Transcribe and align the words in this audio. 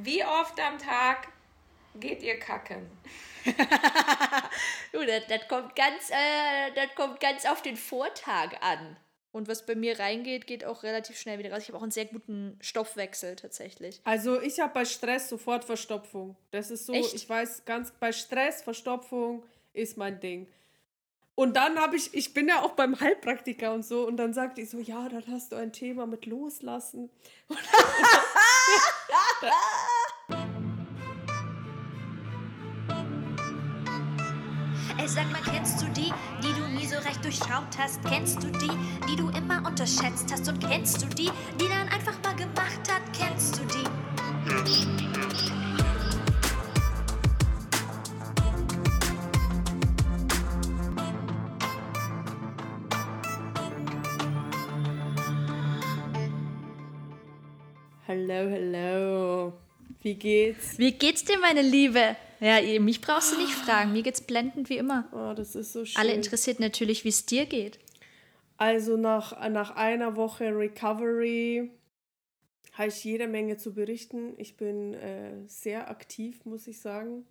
Wie 0.00 0.24
oft 0.24 0.60
am 0.60 0.78
Tag 0.78 1.28
geht 1.98 2.22
ihr 2.22 2.38
kacken? 2.38 2.88
du, 4.92 5.04
das, 5.04 5.26
das, 5.28 5.48
kommt 5.48 5.74
ganz, 5.74 6.10
äh, 6.10 6.72
das 6.74 6.94
kommt 6.94 7.18
ganz 7.20 7.44
auf 7.46 7.62
den 7.62 7.76
Vortag 7.76 8.60
an. 8.60 8.96
Und 9.32 9.48
was 9.48 9.66
bei 9.66 9.74
mir 9.74 9.98
reingeht, 9.98 10.46
geht 10.46 10.64
auch 10.64 10.82
relativ 10.84 11.18
schnell 11.18 11.38
wieder 11.38 11.52
raus. 11.52 11.62
Ich 11.62 11.68
habe 11.68 11.78
auch 11.78 11.82
einen 11.82 11.90
sehr 11.90 12.06
guten 12.06 12.56
Stoffwechsel 12.60 13.36
tatsächlich. 13.36 14.00
Also 14.04 14.40
ich 14.40 14.60
habe 14.60 14.72
bei 14.72 14.84
Stress 14.84 15.28
sofort 15.28 15.64
Verstopfung. 15.64 16.36
Das 16.50 16.70
ist 16.70 16.86
so, 16.86 16.92
Echt? 16.92 17.14
ich 17.14 17.28
weiß 17.28 17.64
ganz, 17.64 17.92
bei 17.92 18.12
Stress, 18.12 18.62
Verstopfung 18.62 19.42
ist 19.74 19.96
mein 19.96 20.20
Ding. 20.20 20.46
Und 21.34 21.56
dann 21.56 21.78
habe 21.78 21.96
ich, 21.96 22.12
ich 22.14 22.34
bin 22.34 22.48
ja 22.48 22.62
auch 22.62 22.72
beim 22.72 22.98
Heilpraktiker 22.98 23.72
und 23.72 23.84
so, 23.84 24.06
und 24.06 24.16
dann 24.16 24.32
sagt 24.32 24.58
die 24.58 24.64
so, 24.64 24.78
ja, 24.78 25.08
dann 25.08 25.22
hast 25.30 25.52
du 25.52 25.56
ein 25.56 25.72
Thema 25.72 26.06
mit 26.06 26.26
Loslassen. 26.26 27.10
Ey, 34.98 35.06
sag 35.06 35.30
mal, 35.30 35.40
kennst 35.42 35.80
du 35.80 35.86
die, 35.86 36.12
die 36.42 36.52
du 36.52 36.66
nie 36.68 36.86
so 36.86 36.98
recht 36.98 37.24
durchschaut 37.24 37.78
hast? 37.78 38.04
Kennst 38.04 38.42
du 38.42 38.48
die, 38.48 38.70
die 39.08 39.16
du 39.16 39.28
immer 39.30 39.64
unterschätzt 39.66 40.30
hast? 40.32 40.48
Und 40.48 40.60
kennst 40.60 41.00
du 41.02 41.06
die, 41.06 41.30
die 41.60 41.68
dann 41.68 41.88
einfach 41.88 42.14
mal 42.24 42.34
gemacht 42.34 42.67
Hallo, 58.28 58.50
hallo. 58.50 59.52
Wie 60.02 60.14
geht's? 60.14 60.78
Wie 60.78 60.92
geht's 60.92 61.24
dir, 61.24 61.38
meine 61.38 61.62
Liebe? 61.62 62.14
Ja, 62.40 62.60
mich 62.78 63.00
brauchst 63.00 63.32
du 63.32 63.38
nicht 63.38 63.52
fragen. 63.52 63.92
Mir 63.92 64.02
geht's 64.02 64.20
blendend 64.20 64.68
wie 64.68 64.76
immer. 64.76 65.08
Oh, 65.12 65.32
das 65.34 65.54
ist 65.54 65.72
so 65.72 65.86
schön. 65.86 65.98
Alle 65.98 66.12
interessiert 66.12 66.60
natürlich, 66.60 67.04
wie 67.04 67.08
es 67.08 67.24
dir 67.24 67.46
geht. 67.46 67.78
Also 68.58 68.98
nach, 68.98 69.48
nach 69.48 69.76
einer 69.76 70.16
Woche 70.16 70.54
Recovery 70.54 71.70
habe 72.74 72.88
ich 72.88 73.02
jede 73.02 73.28
Menge 73.28 73.56
zu 73.56 73.72
berichten. 73.72 74.34
Ich 74.36 74.58
bin 74.58 74.92
äh, 74.92 75.46
sehr 75.46 75.88
aktiv, 75.88 76.44
muss 76.44 76.66
ich 76.66 76.80
sagen. 76.80 77.24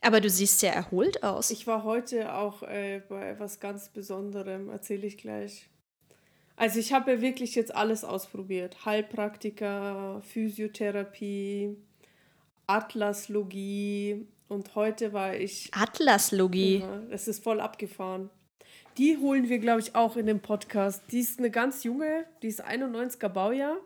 Aber 0.00 0.22
du 0.22 0.30
siehst 0.30 0.60
sehr 0.60 0.72
erholt 0.72 1.22
aus. 1.22 1.50
Ich 1.50 1.66
war 1.66 1.84
heute 1.84 2.34
auch 2.34 2.62
äh, 2.62 3.02
bei 3.06 3.38
was 3.38 3.60
ganz 3.60 3.90
Besonderem, 3.90 4.70
erzähle 4.70 5.06
ich 5.06 5.18
gleich. 5.18 5.68
Also 6.56 6.78
ich 6.78 6.92
habe 6.92 7.12
ja 7.12 7.20
wirklich 7.20 7.54
jetzt 7.54 7.74
alles 7.74 8.04
ausprobiert. 8.04 8.84
Heilpraktiker, 8.84 10.22
Physiotherapie, 10.22 11.76
Atlaslogie 12.66 14.26
und 14.48 14.74
heute 14.74 15.12
war 15.12 15.34
ich. 15.34 15.70
Atlaslogie? 15.72 16.78
Ja, 16.78 17.02
das 17.10 17.28
ist 17.28 17.42
voll 17.42 17.60
abgefahren. 17.60 18.30
Die 18.96 19.18
holen 19.18 19.48
wir, 19.48 19.58
glaube 19.58 19.80
ich, 19.80 19.96
auch 19.96 20.16
in 20.16 20.26
dem 20.26 20.40
Podcast. 20.40 21.02
Die 21.10 21.18
ist 21.18 21.40
eine 21.40 21.50
ganz 21.50 21.82
junge, 21.82 22.24
die 22.42 22.46
ist 22.46 22.64
91er 22.64 23.28
Baujahr. 23.28 23.76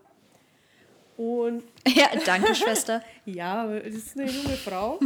Und 1.19 1.63
ja, 1.85 2.07
danke, 2.25 2.55
Schwester. 2.55 3.03
ja, 3.25 3.67
das 3.67 3.93
ist 3.93 4.17
eine 4.17 4.31
junge 4.31 4.55
Frau. 4.55 5.01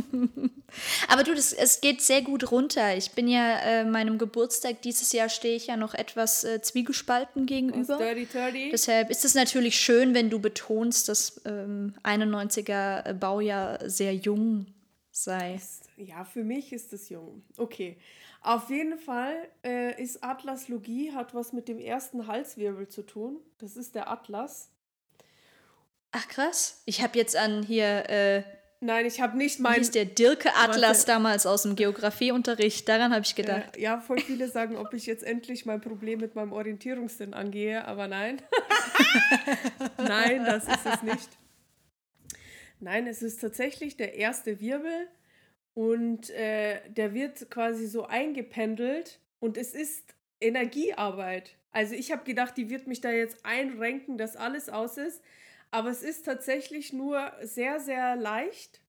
Aber 1.08 1.23
du, 1.23 1.33
das, 1.33 1.53
es 1.53 1.81
geht 1.81 2.03
sehr 2.03 2.22
gut 2.22 2.52
runter. 2.52 2.95
Ich 2.95 3.14
bin 3.14 3.28
ja 3.28 3.58
äh, 3.61 3.83
meinem 3.83 4.19
Geburtstag 4.19 4.84
dieses 4.84 5.11
Jahr 5.11 5.28
stehe 5.28 5.56
ich 5.56 5.66
ja 5.66 5.75
noch 5.75 5.95
etwas 5.95 6.44
äh, 6.44 6.61
zwiegespalten 6.61 7.47
gegenüber. 7.47 7.97
Dirty, 7.97 8.28
dirty. 8.28 8.69
Deshalb 8.69 9.09
ist 9.09 9.25
es 9.25 9.34
natürlich 9.34 9.75
schön, 9.75 10.14
wenn 10.14 10.30
du 10.30 10.38
betonst, 10.38 11.09
dass 11.09 11.41
ähm, 11.45 11.95
91er 12.03 13.09
äh, 13.09 13.14
Baujahr 13.16 13.89
sehr 13.89 14.14
jung 14.14 14.67
sei. 15.09 15.59
Ja, 15.97 16.25
für 16.25 16.44
mich 16.44 16.73
ist 16.73 16.94
es 16.94 17.09
jung. 17.09 17.41
Okay. 17.58 17.97
Auf 18.41 18.69
jeden 18.69 19.00
Fall 19.00 19.34
äh, 19.66 20.00
ist 20.00 20.24
Atlaslogie, 20.24 21.12
hat 21.12 21.34
was 21.34 21.53
mit 21.53 21.68
dem 21.68 21.80
ersten 21.80 22.28
Halswirbel 22.28 22.88
zu 22.88 23.01
tun. 23.01 23.40
Das 23.57 23.78
ist 23.78 23.95
der 23.95 24.12
Atlas. 24.12 24.69
Ach 26.13 26.28
krass. 26.28 26.81
Ich 26.85 27.01
habe 27.01 27.18
jetzt 27.18 27.35
an 27.35 27.63
hier. 27.63 28.09
Äh, 28.09 28.44
Nein, 28.79 29.06
ich 29.06 29.19
habe 29.19 29.38
nicht 29.38 29.59
mein. 29.59 29.75
Wie 29.75 29.79
hieß 29.79 29.91
der 29.91 30.06
Dirke 30.06 30.53
Atlas 30.56 31.06
damals 31.06 31.46
aus 31.46 31.63
dem 31.63 31.75
Geografieunterricht? 31.75 32.88
Daran 32.88 33.13
habe 33.13 33.25
ich 33.25 33.34
gedacht. 33.34 33.75
Äh, 33.75 33.81
ja, 33.81 34.00
voll 34.00 34.19
viele 34.19 34.47
sagen, 34.47 34.78
ob 34.78 34.94
ich 34.94 35.07
jetzt 35.07 35.24
endlich 35.24 35.66
mein 35.66 35.81
Problem 35.81 36.19
mit 36.19 36.35
meinem 36.35 36.51
Orientierungssinn 36.53 37.34
angehe, 37.34 37.85
aber 37.85 38.07
nein. 38.07 38.41
nein, 39.97 40.46
das 40.46 40.68
ist 40.68 40.85
es 40.85 41.01
nicht. 41.01 41.29
Nein, 42.80 43.07
es 43.07 43.24
ist 43.24 43.41
tatsächlich 43.41 43.97
der 43.97 44.16
erste 44.16 44.59
Wirbel 44.59 45.07
und 45.74 46.30
äh, 46.30 46.81
der 46.90 47.13
wird 47.13 47.50
quasi 47.50 47.88
so 47.88 48.06
eingependelt 48.06 49.19
und 49.40 49.57
es 49.57 49.74
ist 49.74 50.13
Energiearbeit. 50.41 51.56
Also 51.72 51.95
ich 51.95 52.12
habe 52.12 52.24
gedacht, 52.24 52.56
die 52.57 52.69
wird 52.69 52.85
mich 52.85 53.01
da 53.01 53.09
jetzt 53.09 53.44
einrenken, 53.45 54.18
dass 54.18 54.35
alles 54.35 54.69
aus 54.69 54.97
ist. 54.97 55.22
Aber 55.73 55.89
es 55.89 56.03
ist 56.03 56.25
tatsächlich 56.25 56.94
nur 56.94 57.34
sehr, 57.41 57.79
sehr 57.79 58.16
leicht. 58.16 58.79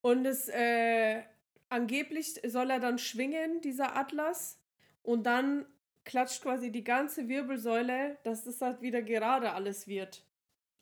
Und 0.00 0.24
es 0.24 0.48
äh, 0.48 1.24
angeblich 1.68 2.40
soll 2.46 2.70
er 2.70 2.78
dann 2.78 2.98
schwingen, 2.98 3.60
dieser 3.62 3.96
Atlas. 3.96 4.60
Und 5.02 5.24
dann 5.24 5.66
klatscht 6.04 6.40
quasi 6.42 6.70
die 6.70 6.84
ganze 6.84 7.26
Wirbelsäule, 7.26 8.16
dass 8.22 8.44
das 8.44 8.60
halt 8.60 8.80
wieder 8.80 9.02
gerade 9.02 9.54
alles 9.54 9.88
wird. 9.88 10.24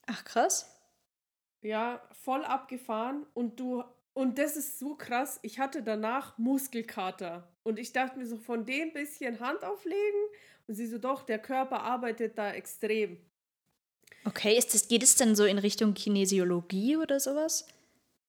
Ach 0.05 0.23
krass. 0.23 0.71
Ja, 1.62 2.06
voll 2.12 2.44
abgefahren. 2.44 3.25
Und 3.33 3.59
du. 3.61 3.83
Und 4.12 4.37
das 4.37 4.55
ist 4.55 4.78
so 4.78 4.97
krass. 4.97 5.41
Ich 5.41 5.59
hatte 5.59 5.83
danach 5.83 6.37
Muskelkater. 6.37 7.49
Und 7.62 7.78
ich 7.78 7.94
dachte 7.94 8.19
mir 8.19 8.27
so, 8.27 8.37
von 8.37 8.67
dem 8.67 8.93
bisschen 8.93 9.41
Hand 9.41 9.65
auflegen. 9.65 10.21
Und 10.67 10.75
sie 10.75 10.87
so, 10.87 10.99
doch, 10.99 11.23
der 11.23 11.39
Körper 11.39 11.81
arbeitet 11.81 12.37
da 12.37 12.53
extrem. 12.53 13.19
Okay, 14.25 14.57
ist 14.57 14.75
das, 14.75 14.89
geht 14.89 15.03
es 15.03 15.17
denn 15.17 15.37
so 15.37 15.45
in 15.45 15.59
Richtung 15.59 15.95
Kinesiologie 15.95 16.97
oder 16.97 17.21
sowas? 17.21 17.67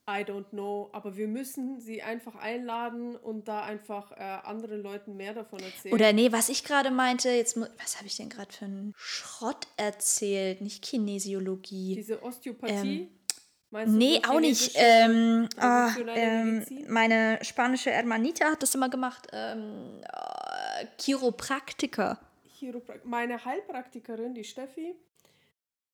I 0.08 0.22
don't 0.22 0.50
know, 0.52 0.90
aber 0.94 1.18
wir 1.18 1.28
müssen 1.28 1.80
sie 1.80 2.04
einfach 2.04 2.36
einladen 2.36 3.16
und 3.16 3.48
da 3.48 3.64
einfach 3.64 4.12
äh, 4.12 4.22
anderen 4.44 4.84
Leuten 4.84 5.18
mehr 5.18 5.34
davon 5.34 5.60
erzählen. 5.60 5.96
Oder 5.96 6.14
nee, 6.14 6.32
was 6.32 6.50
ich 6.50 6.64
gerade 6.64 6.92
meinte, 6.92 7.32
jetzt 7.32 7.60
was 7.60 7.98
habe 7.98 8.06
ich 8.06 8.16
denn 8.16 8.30
gerade 8.30 8.54
für 8.54 8.66
einen 8.66 8.94
Schrott 8.96 9.68
erzählt? 9.78 10.62
Nicht 10.62 10.84
Kinesiologie. 10.84 11.96
Diese 11.96 12.22
Osteopathie? 12.22 13.02
Ähm, 13.02 13.10
Meinst 13.72 13.94
du 13.94 13.98
nee, 13.98 14.22
auch 14.26 14.40
nicht. 14.40 14.74
Ähm, 14.76 15.50
oh, 15.60 15.88
ähm, 16.16 16.66
meine 16.88 17.40
spanische 17.42 17.90
Hermanita 17.92 18.52
hat 18.52 18.62
das 18.62 18.76
immer 18.76 18.90
gemacht. 18.90 19.28
Ähm, 19.34 20.02
äh, 20.04 20.86
Chiropraktiker. 21.02 22.20
Chiroprak 22.58 23.04
meine 23.06 23.44
Heilpraktikerin, 23.44 24.34
die 24.34 24.44
Steffi, 24.44 24.96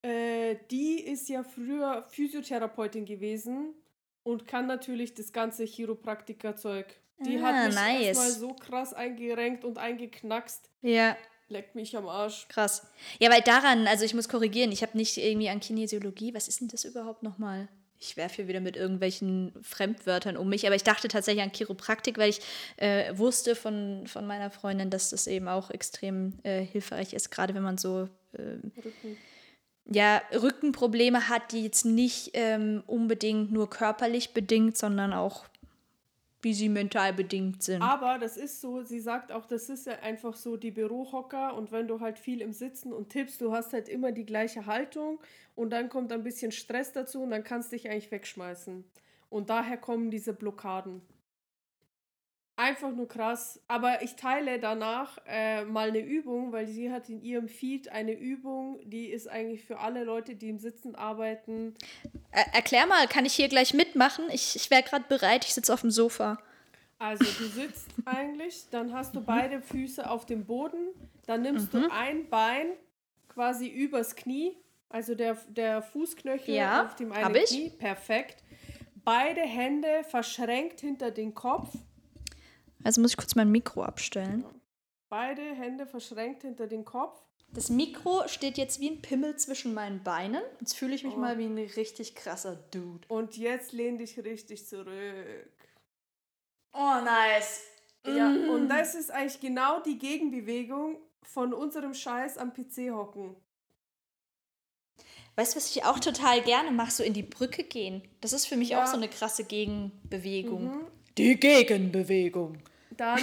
äh, 0.01 0.55
die 0.71 0.99
ist 0.99 1.29
ja 1.29 1.43
früher 1.43 2.05
Physiotherapeutin 2.09 3.05
gewesen 3.05 3.75
und 4.23 4.47
kann 4.47 4.67
natürlich 4.67 5.13
das 5.13 5.31
ganze 5.31 5.65
Chiropraktiker-Zeug. 5.65 6.87
Die 7.25 7.37
ah, 7.37 7.43
hat 7.43 7.67
mich 7.67 7.75
nice. 7.75 8.01
erstmal 8.01 8.31
so 8.31 8.53
krass 8.53 8.93
eingerenkt 8.93 9.63
und 9.63 9.77
eingeknackst. 9.77 10.69
Ja. 10.81 11.15
Leckt 11.49 11.75
mich 11.75 11.95
am 11.97 12.07
Arsch. 12.07 12.47
Krass. 12.47 12.87
Ja, 13.19 13.29
weil 13.29 13.41
daran, 13.41 13.85
also 13.85 14.05
ich 14.05 14.13
muss 14.13 14.29
korrigieren, 14.29 14.71
ich 14.71 14.81
habe 14.81 14.97
nicht 14.97 15.17
irgendwie 15.17 15.49
an 15.49 15.59
Kinesiologie, 15.59 16.33
was 16.33 16.47
ist 16.47 16.61
denn 16.61 16.69
das 16.69 16.85
überhaupt 16.85 17.23
nochmal? 17.23 17.67
Ich 17.99 18.17
werfe 18.17 18.37
hier 18.37 18.47
wieder 18.47 18.61
mit 18.61 18.77
irgendwelchen 18.77 19.53
Fremdwörtern 19.61 20.37
um 20.37 20.49
mich, 20.49 20.65
aber 20.65 20.75
ich 20.75 20.83
dachte 20.83 21.07
tatsächlich 21.07 21.43
an 21.43 21.51
Chiropraktik, 21.51 22.17
weil 22.17 22.29
ich 22.31 22.39
äh, 22.77 23.15
wusste 23.15 23.53
von, 23.53 24.07
von 24.07 24.25
meiner 24.25 24.49
Freundin, 24.49 24.89
dass 24.89 25.11
das 25.11 25.27
eben 25.27 25.47
auch 25.47 25.69
extrem 25.69 26.39
äh, 26.41 26.63
hilfreich 26.63 27.13
ist, 27.13 27.29
gerade 27.29 27.53
wenn 27.53 27.61
man 27.61 27.77
so 27.77 28.07
äh, 28.33 28.57
ja, 29.85 30.21
Rückenprobleme 30.33 31.29
hat, 31.29 31.51
die 31.51 31.63
jetzt 31.63 31.85
nicht 31.85 32.31
ähm, 32.33 32.83
unbedingt 32.87 33.51
nur 33.51 33.69
körperlich 33.69 34.33
bedingt, 34.33 34.77
sondern 34.77 35.13
auch 35.13 35.45
wie 36.43 36.53
sie 36.53 36.69
mental 36.69 37.13
bedingt 37.13 37.61
sind. 37.63 37.81
Aber 37.81 38.17
das 38.17 38.35
ist 38.35 38.61
so, 38.61 38.81
sie 38.81 38.99
sagt 38.99 39.31
auch, 39.31 39.45
das 39.45 39.69
ist 39.69 39.85
ja 39.85 39.99
einfach 39.99 40.35
so 40.35 40.57
die 40.57 40.71
Bürohocker 40.71 41.55
und 41.55 41.71
wenn 41.71 41.87
du 41.87 41.99
halt 41.99 42.17
viel 42.17 42.41
im 42.41 42.51
Sitzen 42.51 42.93
und 42.93 43.09
tippst, 43.09 43.41
du 43.41 43.51
hast 43.51 43.73
halt 43.73 43.87
immer 43.89 44.11
die 44.11 44.25
gleiche 44.25 44.65
Haltung 44.65 45.19
und 45.55 45.69
dann 45.71 45.89
kommt 45.89 46.11
ein 46.11 46.23
bisschen 46.23 46.51
Stress 46.51 46.93
dazu 46.93 47.21
und 47.21 47.31
dann 47.31 47.43
kannst 47.43 47.71
du 47.71 47.75
dich 47.75 47.89
eigentlich 47.89 48.11
wegschmeißen. 48.11 48.83
Und 49.29 49.49
daher 49.49 49.77
kommen 49.77 50.11
diese 50.11 50.33
Blockaden. 50.33 51.01
Einfach 52.61 52.91
nur 52.91 53.07
krass. 53.07 53.59
Aber 53.67 54.03
ich 54.03 54.15
teile 54.15 54.59
danach 54.59 55.17
äh, 55.25 55.65
mal 55.65 55.87
eine 55.87 56.01
Übung, 56.01 56.51
weil 56.51 56.67
sie 56.67 56.91
hat 56.91 57.09
in 57.09 57.23
ihrem 57.23 57.47
Feed 57.47 57.89
eine 57.89 58.13
Übung, 58.13 58.79
die 58.83 59.07
ist 59.07 59.27
eigentlich 59.27 59.63
für 59.63 59.79
alle 59.79 60.03
Leute, 60.03 60.35
die 60.35 60.49
im 60.49 60.59
Sitzen 60.59 60.93
arbeiten. 60.93 61.73
Er 62.29 62.53
erklär 62.53 62.85
mal, 62.85 63.07
kann 63.07 63.25
ich 63.25 63.33
hier 63.33 63.47
gleich 63.47 63.73
mitmachen? 63.73 64.25
Ich, 64.31 64.55
ich 64.55 64.69
wäre 64.69 64.83
gerade 64.83 65.05
bereit, 65.09 65.43
ich 65.43 65.55
sitze 65.55 65.73
auf 65.73 65.81
dem 65.81 65.89
Sofa. 65.89 66.37
Also 66.99 67.23
du 67.23 67.47
sitzt 67.47 67.87
eigentlich, 68.05 68.69
dann 68.69 68.93
hast 68.93 69.15
du 69.15 69.21
beide 69.21 69.59
Füße 69.59 70.07
auf 70.07 70.27
dem 70.27 70.45
Boden, 70.45 70.89
dann 71.25 71.41
nimmst 71.41 71.73
mhm. 71.73 71.81
du 71.81 71.91
ein 71.91 72.29
Bein 72.29 72.67
quasi 73.27 73.69
übers 73.69 74.15
Knie 74.15 74.55
Also 74.87 75.15
der, 75.15 75.35
der 75.47 75.81
Fußknöchel 75.81 76.53
Ja, 76.53 76.85
auf 76.85 76.95
dem 76.95 77.11
einen 77.11 77.33
ich. 77.33 77.49
Knie. 77.49 77.69
Perfekt. 77.71 78.43
Beide 79.03 79.41
Hände 79.41 80.03
verschränkt 80.07 80.81
hinter 80.81 81.09
den 81.09 81.33
Kopf. 81.33 81.73
Also 82.83 83.01
muss 83.01 83.11
ich 83.11 83.17
kurz 83.17 83.35
mein 83.35 83.51
Mikro 83.51 83.83
abstellen. 83.83 84.43
Beide 85.09 85.41
Hände 85.41 85.85
verschränkt 85.85 86.43
hinter 86.43 86.67
den 86.67 86.85
Kopf. 86.85 87.21
Das 87.53 87.69
Mikro 87.69 88.27
steht 88.27 88.57
jetzt 88.57 88.79
wie 88.79 88.89
ein 88.89 89.01
Pimmel 89.01 89.35
zwischen 89.35 89.73
meinen 89.73 90.03
Beinen. 90.03 90.41
Jetzt 90.61 90.73
fühle 90.75 90.95
ich 90.95 91.03
mich 91.03 91.15
Oh. 91.15 91.19
mal 91.19 91.37
wie 91.37 91.45
ein 91.45 91.57
richtig 91.57 92.15
krasser 92.15 92.55
Dude. 92.71 93.05
Und 93.09 93.35
jetzt 93.35 93.73
lehn 93.73 93.97
dich 93.97 94.17
richtig 94.19 94.65
zurück. 94.65 95.49
Oh, 96.73 97.01
nice. 97.03 97.63
Ja, 98.07 98.29
und 98.29 98.69
das 98.69 98.95
ist 98.95 99.11
eigentlich 99.11 99.41
genau 99.41 99.81
die 99.81 99.97
Gegenbewegung 99.99 100.97
von 101.23 101.53
unserem 101.53 101.93
Scheiß 101.93 102.37
am 102.37 102.53
PC 102.53 102.91
hocken. 102.91 103.35
Weißt 105.35 105.53
du, 105.53 105.57
was 105.57 105.75
ich 105.75 105.83
auch 105.85 105.99
total 105.99 106.41
gerne 106.41 106.71
mache? 106.71 106.91
So 106.91 107.03
in 107.03 107.13
die 107.13 107.23
Brücke 107.23 107.63
gehen. 107.63 108.01
Das 108.21 108.33
ist 108.33 108.45
für 108.47 108.55
mich 108.57 108.69
Ja. 108.69 108.83
auch 108.83 108.87
so 108.87 108.95
eine 108.97 109.07
krasse 109.09 109.43
Gegenbewegung. 109.43 110.63
Mhm. 110.77 110.87
Die 111.17 111.35
Gegenbewegung. 111.39 112.57
Dann, 112.97 113.19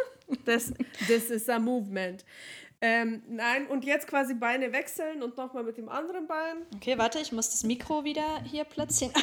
das, 0.44 0.72
das 1.08 1.24
ist 1.30 1.48
ein 1.50 1.64
Movement. 1.64 2.24
Ähm, 2.82 3.22
nein, 3.28 3.66
und 3.66 3.84
jetzt 3.84 4.06
quasi 4.06 4.32
Beine 4.32 4.72
wechseln 4.72 5.22
und 5.22 5.36
nochmal 5.36 5.64
mit 5.64 5.76
dem 5.76 5.90
anderen 5.90 6.26
Bein. 6.26 6.62
Okay, 6.74 6.96
warte, 6.96 7.18
ich 7.18 7.30
muss 7.30 7.50
das 7.50 7.62
Mikro 7.62 8.04
wieder 8.04 8.42
hier 8.44 8.64
platzieren. 8.64 9.12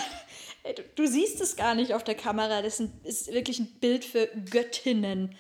Du, 0.76 0.84
du 0.96 1.08
siehst 1.08 1.40
es 1.40 1.56
gar 1.56 1.76
nicht 1.76 1.94
auf 1.94 2.04
der 2.04 2.16
Kamera. 2.16 2.62
Das 2.62 2.74
ist, 2.74 2.80
ein, 2.82 3.02
ist 3.06 3.32
wirklich 3.32 3.60
ein 3.60 3.68
Bild 3.80 4.04
für 4.04 4.28
Göttinnen. 4.52 5.34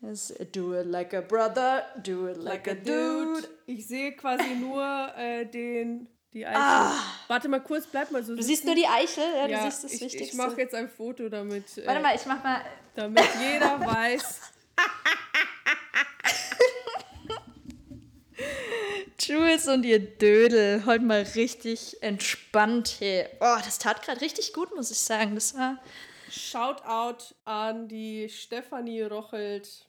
Das 0.00 0.34
do 0.52 0.74
it 0.74 0.86
like 0.86 1.14
a 1.14 1.20
brother, 1.20 1.84
do 2.02 2.28
it 2.28 2.36
like, 2.36 2.66
a 2.66 2.74
dude. 2.74 3.48
Ich 3.66 3.86
sehe 3.86 4.12
quasi 4.12 4.56
nur 4.56 4.84
äh, 5.16 5.46
den, 5.46 6.08
die 6.36 6.46
Eichel. 6.46 6.90
Warte 7.28 7.48
mal 7.48 7.60
kurz, 7.60 7.86
bleib 7.86 8.10
mal 8.10 8.22
so. 8.22 8.34
Ah. 8.34 8.36
Du 8.36 8.42
siehst 8.42 8.64
nur 8.64 8.74
die 8.74 8.86
Eichel, 8.86 9.24
ja, 9.36 9.46
du 9.46 9.52
ja, 9.52 9.62
siehst 9.64 9.84
das 9.84 9.92
ich, 9.94 10.00
Wichtigste. 10.02 10.28
ich 10.28 10.34
mache 10.34 10.60
jetzt 10.60 10.74
ein 10.74 10.88
Foto, 10.88 11.28
damit, 11.28 11.78
äh, 11.78 11.86
Warte 11.86 12.02
mal, 12.02 12.14
ich 12.14 12.26
mach 12.26 12.42
mal. 12.44 12.60
damit 12.94 13.24
jeder 13.40 13.80
weiß. 13.80 14.40
Jules 19.18 19.66
und 19.66 19.84
ihr 19.84 19.98
Dödel, 19.98 20.84
heute 20.84 21.04
mal 21.04 21.22
richtig 21.34 22.02
entspannt 22.02 22.88
hier. 22.88 23.30
Oh, 23.40 23.56
das 23.64 23.78
tat 23.78 24.02
gerade 24.02 24.20
richtig 24.20 24.52
gut, 24.52 24.74
muss 24.76 24.90
ich 24.90 24.98
sagen. 24.98 25.34
Das 25.34 25.56
war. 25.56 25.78
Shoutout 26.30 27.34
an 27.44 27.88
die 27.88 28.28
Stefanie 28.28 29.02
Rochelt, 29.02 29.86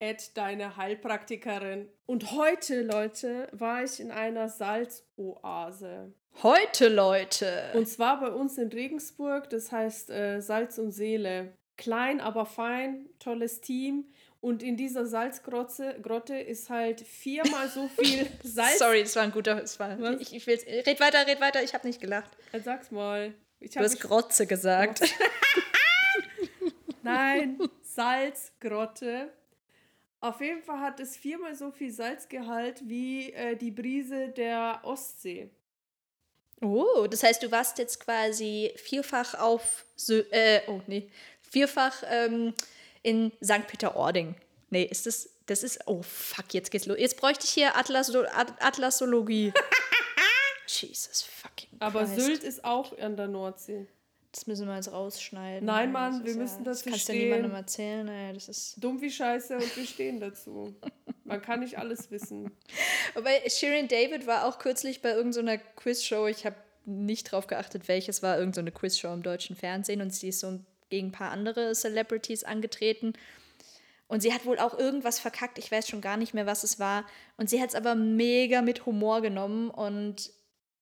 at 0.00 0.36
deine 0.36 0.76
Heilpraktikerin. 0.76 1.88
Und 2.06 2.32
heute, 2.32 2.82
Leute, 2.82 3.48
war 3.52 3.84
ich 3.84 4.00
in 4.00 4.10
einer 4.10 4.48
Salzoase. 4.48 6.12
Heute, 6.42 6.88
Leute. 6.88 7.70
Und 7.74 7.88
zwar 7.88 8.20
bei 8.20 8.30
uns 8.30 8.58
in 8.58 8.68
Regensburg, 8.68 9.48
das 9.50 9.72
heißt 9.72 10.10
äh, 10.10 10.40
Salz 10.40 10.78
und 10.78 10.90
Seele. 10.90 11.56
Klein, 11.76 12.20
aber 12.20 12.46
fein, 12.46 13.08
tolles 13.18 13.60
Team. 13.60 14.06
Und 14.40 14.62
in 14.62 14.76
dieser 14.76 15.06
Salzgrotte 15.06 15.98
Grotte 16.02 16.36
ist 16.36 16.68
halt 16.68 17.00
viermal 17.00 17.68
so 17.68 17.88
viel 17.88 18.26
Salz. 18.42 18.78
Sorry, 18.78 19.02
das 19.02 19.16
war 19.16 19.22
ein 19.22 19.30
guter. 19.30 19.54
Das 19.54 19.78
war, 19.80 19.98
Was? 19.98 20.20
ich, 20.20 20.34
ich 20.34 20.46
will's, 20.46 20.66
red 20.66 21.00
weiter, 21.00 21.26
red 21.26 21.40
weiter, 21.40 21.62
ich 21.62 21.72
habe 21.72 21.86
nicht 21.86 22.00
gelacht. 22.00 22.30
Äh, 22.52 22.60
Sag's 22.60 22.90
mal. 22.90 23.32
Ich 23.60 23.70
Du 23.70 23.80
hast 23.80 24.00
Grotze 24.00 24.46
gesagt. 24.46 25.00
Nein, 27.02 27.58
Salzgrotte. 27.82 29.32
Auf 30.24 30.40
jeden 30.40 30.62
Fall 30.62 30.80
hat 30.80 31.00
es 31.00 31.18
viermal 31.18 31.54
so 31.54 31.70
viel 31.70 31.92
Salzgehalt 31.92 32.80
wie 32.88 33.30
äh, 33.34 33.56
die 33.56 33.70
Brise 33.70 34.30
der 34.30 34.80
Ostsee. 34.82 35.50
Oh, 36.62 37.06
das 37.10 37.22
heißt, 37.22 37.42
du 37.42 37.50
warst 37.50 37.76
jetzt 37.76 38.00
quasi 38.00 38.72
vierfach 38.76 39.34
auf. 39.34 39.84
Sö 39.96 40.20
äh, 40.30 40.62
oh, 40.66 40.80
nee. 40.86 41.10
Vierfach 41.42 42.02
ähm, 42.08 42.54
in 43.02 43.32
St. 43.44 43.66
Peter-Ording. 43.66 44.34
Nee, 44.70 44.84
ist 44.84 45.04
das. 45.04 45.28
Das 45.44 45.62
ist. 45.62 45.80
Oh, 45.84 46.00
fuck, 46.00 46.54
jetzt 46.54 46.70
geht's 46.70 46.86
los. 46.86 46.96
Jetzt 46.98 47.18
bräuchte 47.18 47.44
ich 47.44 47.50
hier 47.50 47.76
Atlas 47.76 48.14
At 48.14 48.54
Atlasologie. 48.60 49.52
Jesus 50.66 51.20
fucking 51.20 51.68
Aber 51.80 52.06
Christ. 52.06 52.20
Sylt 52.20 52.44
ist 52.44 52.64
auch 52.64 52.96
an 52.96 53.18
der 53.18 53.28
Nordsee. 53.28 53.86
Das 54.34 54.48
müssen 54.48 54.66
wir 54.66 54.74
jetzt 54.74 54.90
rausschneiden. 54.90 55.64
Nein, 55.64 55.86
Ja, 55.88 55.92
Mann, 55.92 56.12
das 56.14 56.24
wir 56.24 56.30
ist 56.32 56.36
müssen 56.38 56.64
Das 56.64 56.78
dazu 56.78 56.90
kannst 56.90 57.08
du 57.08 57.12
stehen. 57.12 57.24
niemandem 57.28 57.54
erzählen. 57.54 58.04
Naja, 58.06 58.32
das 58.32 58.48
ist. 58.48 58.82
Dumm 58.82 59.00
wie 59.00 59.10
Scheiße 59.10 59.54
und 59.56 59.76
wir 59.76 59.86
stehen 59.86 60.18
dazu. 60.18 60.74
Man 61.22 61.40
kann 61.40 61.60
nicht 61.60 61.78
alles 61.78 62.10
wissen. 62.10 62.50
Wobei 63.14 63.48
Shirin 63.48 63.86
David 63.86 64.26
war 64.26 64.46
auch 64.46 64.58
kürzlich 64.58 65.02
bei 65.02 65.12
irgendeiner 65.12 65.58
Quizshow. 65.58 66.26
Ich 66.26 66.44
habe 66.44 66.56
nicht 66.84 67.30
drauf 67.30 67.46
geachtet, 67.46 67.86
welches 67.86 68.24
war. 68.24 68.36
Irgendeine 68.36 68.72
Quizshow 68.72 69.12
im 69.12 69.22
deutschen 69.22 69.54
Fernsehen. 69.54 70.00
Und 70.00 70.12
sie 70.12 70.28
ist 70.28 70.40
so 70.40 70.58
gegen 70.90 71.08
ein 71.08 71.12
paar 71.12 71.30
andere 71.30 71.72
Celebrities 71.72 72.42
angetreten. 72.42 73.12
Und 74.08 74.20
sie 74.20 74.34
hat 74.34 74.44
wohl 74.46 74.58
auch 74.58 74.76
irgendwas 74.76 75.20
verkackt. 75.20 75.58
Ich 75.58 75.70
weiß 75.70 75.88
schon 75.88 76.00
gar 76.00 76.16
nicht 76.16 76.34
mehr, 76.34 76.46
was 76.46 76.64
es 76.64 76.80
war. 76.80 77.06
Und 77.36 77.48
sie 77.48 77.62
hat 77.62 77.68
es 77.68 77.74
aber 77.76 77.94
mega 77.94 78.62
mit 78.62 78.84
Humor 78.84 79.22
genommen 79.22 79.70
und 79.70 80.30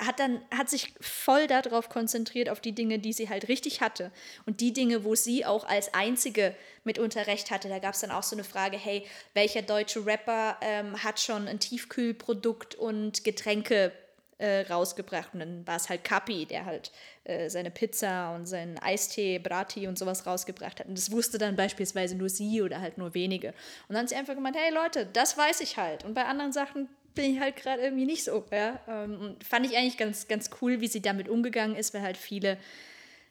hat 0.07 0.21
dann 0.21 0.41
hat 0.51 0.69
sich 0.69 0.95
voll 1.01 1.47
darauf 1.47 1.89
konzentriert 1.89 2.49
auf 2.49 2.61
die 2.61 2.73
Dinge, 2.73 2.99
die 2.99 3.13
sie 3.13 3.29
halt 3.29 3.49
richtig 3.49 3.81
hatte 3.81 4.11
und 4.47 4.61
die 4.61 4.73
Dinge, 4.73 5.05
wo 5.05 5.15
sie 5.15 5.45
auch 5.45 5.65
als 5.65 5.95
einzige 5.95 6.55
mitunter 6.85 7.27
recht 7.27 7.51
hatte. 7.51 7.69
Da 7.69 7.79
gab 7.79 7.95
es 7.95 8.01
dann 8.01 8.11
auch 8.11 8.23
so 8.23 8.37
eine 8.37 8.45
Frage: 8.45 8.77
Hey, 8.77 9.07
welcher 9.35 9.63
deutsche 9.63 10.05
Rapper 10.05 10.57
ähm, 10.61 11.03
hat 11.03 11.21
schon 11.21 11.49
ein 11.49 11.61
Tiefkühlprodukt 11.61 12.75
und 12.75 13.25
Getränke 13.25 13.93
äh, 14.39 14.63
rausgebracht? 14.63 15.31
Und 15.35 15.41
dann 15.41 15.67
war 15.67 15.77
es 15.77 15.89
halt 15.89 16.05
Kapi, 16.05 16.47
der 16.47 16.65
halt 16.65 16.91
äh, 17.25 17.49
seine 17.49 17.71
Pizza 17.71 18.35
und 18.35 18.47
seinen 18.47 18.79
Eistee, 18.79 19.39
Brati 19.39 19.87
und 19.87 19.99
sowas 19.99 20.27
rausgebracht 20.27 20.81
hat. 20.81 20.87
Und 20.87 20.99
das 20.99 21.13
wusste 21.13 21.39
dann 21.39 21.57
beispielsweise 21.57 22.17
nur 22.17 22.29
sie 22.29 22.63
oder 22.63 22.81
halt 22.81 22.99
nur 22.99 23.15
wenige. 23.15 23.49
Und 23.89 23.95
dann 23.95 24.03
hat 24.03 24.09
sie 24.09 24.17
einfach 24.17 24.35
gemeint: 24.35 24.57
Hey 24.57 24.73
Leute, 24.73 25.07
das 25.07 25.37
weiß 25.37 25.61
ich 25.61 25.77
halt. 25.77 26.05
Und 26.05 26.15
bei 26.15 26.25
anderen 26.25 26.53
Sachen 26.53 26.89
bin 27.15 27.35
ich 27.35 27.41
halt 27.41 27.57
gerade 27.57 27.83
irgendwie 27.83 28.07
nicht 28.07 28.25
so. 28.25 28.45
Ja? 28.51 28.81
Ähm, 28.89 29.21
und 29.21 29.45
fand 29.45 29.67
ich 29.67 29.77
eigentlich 29.77 29.99
ganz, 29.99 30.29
ganz 30.29 30.51
cool, 30.61 30.81
wie 30.81 30.89
sie 30.89 31.03
damit 31.03 31.29
umgegangen 31.29 31.77
ist, 31.77 31.95
weil 31.95 32.03
halt 32.03 32.17
viele 32.17 32.59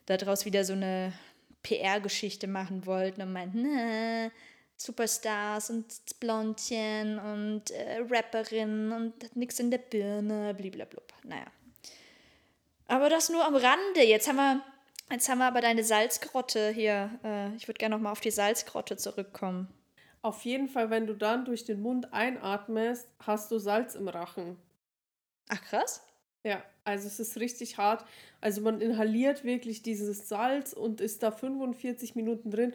daraus 0.05 0.45
wieder 0.45 0.63
so 0.63 0.73
eine 0.73 1.13
PR-Geschichte 1.63 2.47
machen 2.47 2.85
wollten 2.85 3.21
und 3.21 3.33
meinten, 3.33 3.61
ne, 3.61 4.31
Superstars 4.77 5.69
und 5.69 5.85
Blondchen 6.19 7.19
und 7.19 7.69
äh, 7.71 7.99
Rapperin 8.09 8.91
und 8.91 9.35
nix 9.35 9.59
in 9.59 9.69
der 9.69 9.77
Birne, 9.77 10.53
bliblablub. 10.55 11.13
Naja. 11.23 11.45
Aber 12.87 13.09
das 13.09 13.29
nur 13.29 13.45
am 13.45 13.55
Rande. 13.55 14.03
Jetzt 14.03 14.27
haben 14.27 14.37
wir, 14.37 14.61
jetzt 15.11 15.29
haben 15.29 15.37
wir 15.37 15.45
aber 15.45 15.61
deine 15.61 15.83
Salzgrotte 15.83 16.71
hier. 16.71 17.11
Äh, 17.23 17.55
ich 17.55 17.67
würde 17.67 17.77
gerne 17.77 17.95
noch 17.95 18.01
mal 18.01 18.11
auf 18.11 18.21
die 18.21 18.31
Salzgrotte 18.31 18.97
zurückkommen. 18.97 19.67
Auf 20.23 20.45
jeden 20.45 20.67
Fall, 20.67 20.89
wenn 20.89 21.07
du 21.07 21.15
dann 21.15 21.45
durch 21.45 21.65
den 21.65 21.81
Mund 21.81 22.13
einatmest, 22.13 23.07
hast 23.19 23.49
du 23.51 23.57
Salz 23.57 23.95
im 23.95 24.07
Rachen. 24.07 24.57
Ach 25.49 25.61
krass. 25.61 26.03
Ja, 26.43 26.63
also 26.83 27.07
es 27.07 27.19
ist 27.19 27.37
richtig 27.37 27.77
hart. 27.77 28.05
Also 28.39 28.61
man 28.61 28.81
inhaliert 28.81 29.43
wirklich 29.43 29.83
dieses 29.83 30.27
Salz 30.27 30.73
und 30.73 31.01
ist 31.01 31.23
da 31.23 31.31
45 31.31 32.15
Minuten 32.15 32.51
drin. 32.51 32.73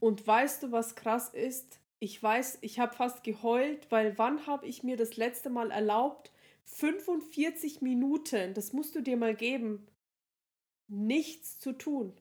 Und 0.00 0.26
weißt 0.26 0.62
du, 0.62 0.72
was 0.72 0.94
krass 0.94 1.30
ist? 1.30 1.80
Ich 2.00 2.22
weiß, 2.22 2.58
ich 2.60 2.78
habe 2.78 2.94
fast 2.94 3.24
geheult, 3.24 3.90
weil 3.90 4.16
wann 4.18 4.46
habe 4.46 4.66
ich 4.66 4.84
mir 4.84 4.96
das 4.96 5.16
letzte 5.16 5.50
Mal 5.50 5.70
erlaubt? 5.70 6.30
45 6.64 7.80
Minuten, 7.80 8.54
das 8.54 8.72
musst 8.72 8.94
du 8.94 9.00
dir 9.00 9.16
mal 9.16 9.34
geben, 9.34 9.86
nichts 10.86 11.58
zu 11.58 11.72
tun. 11.72 12.12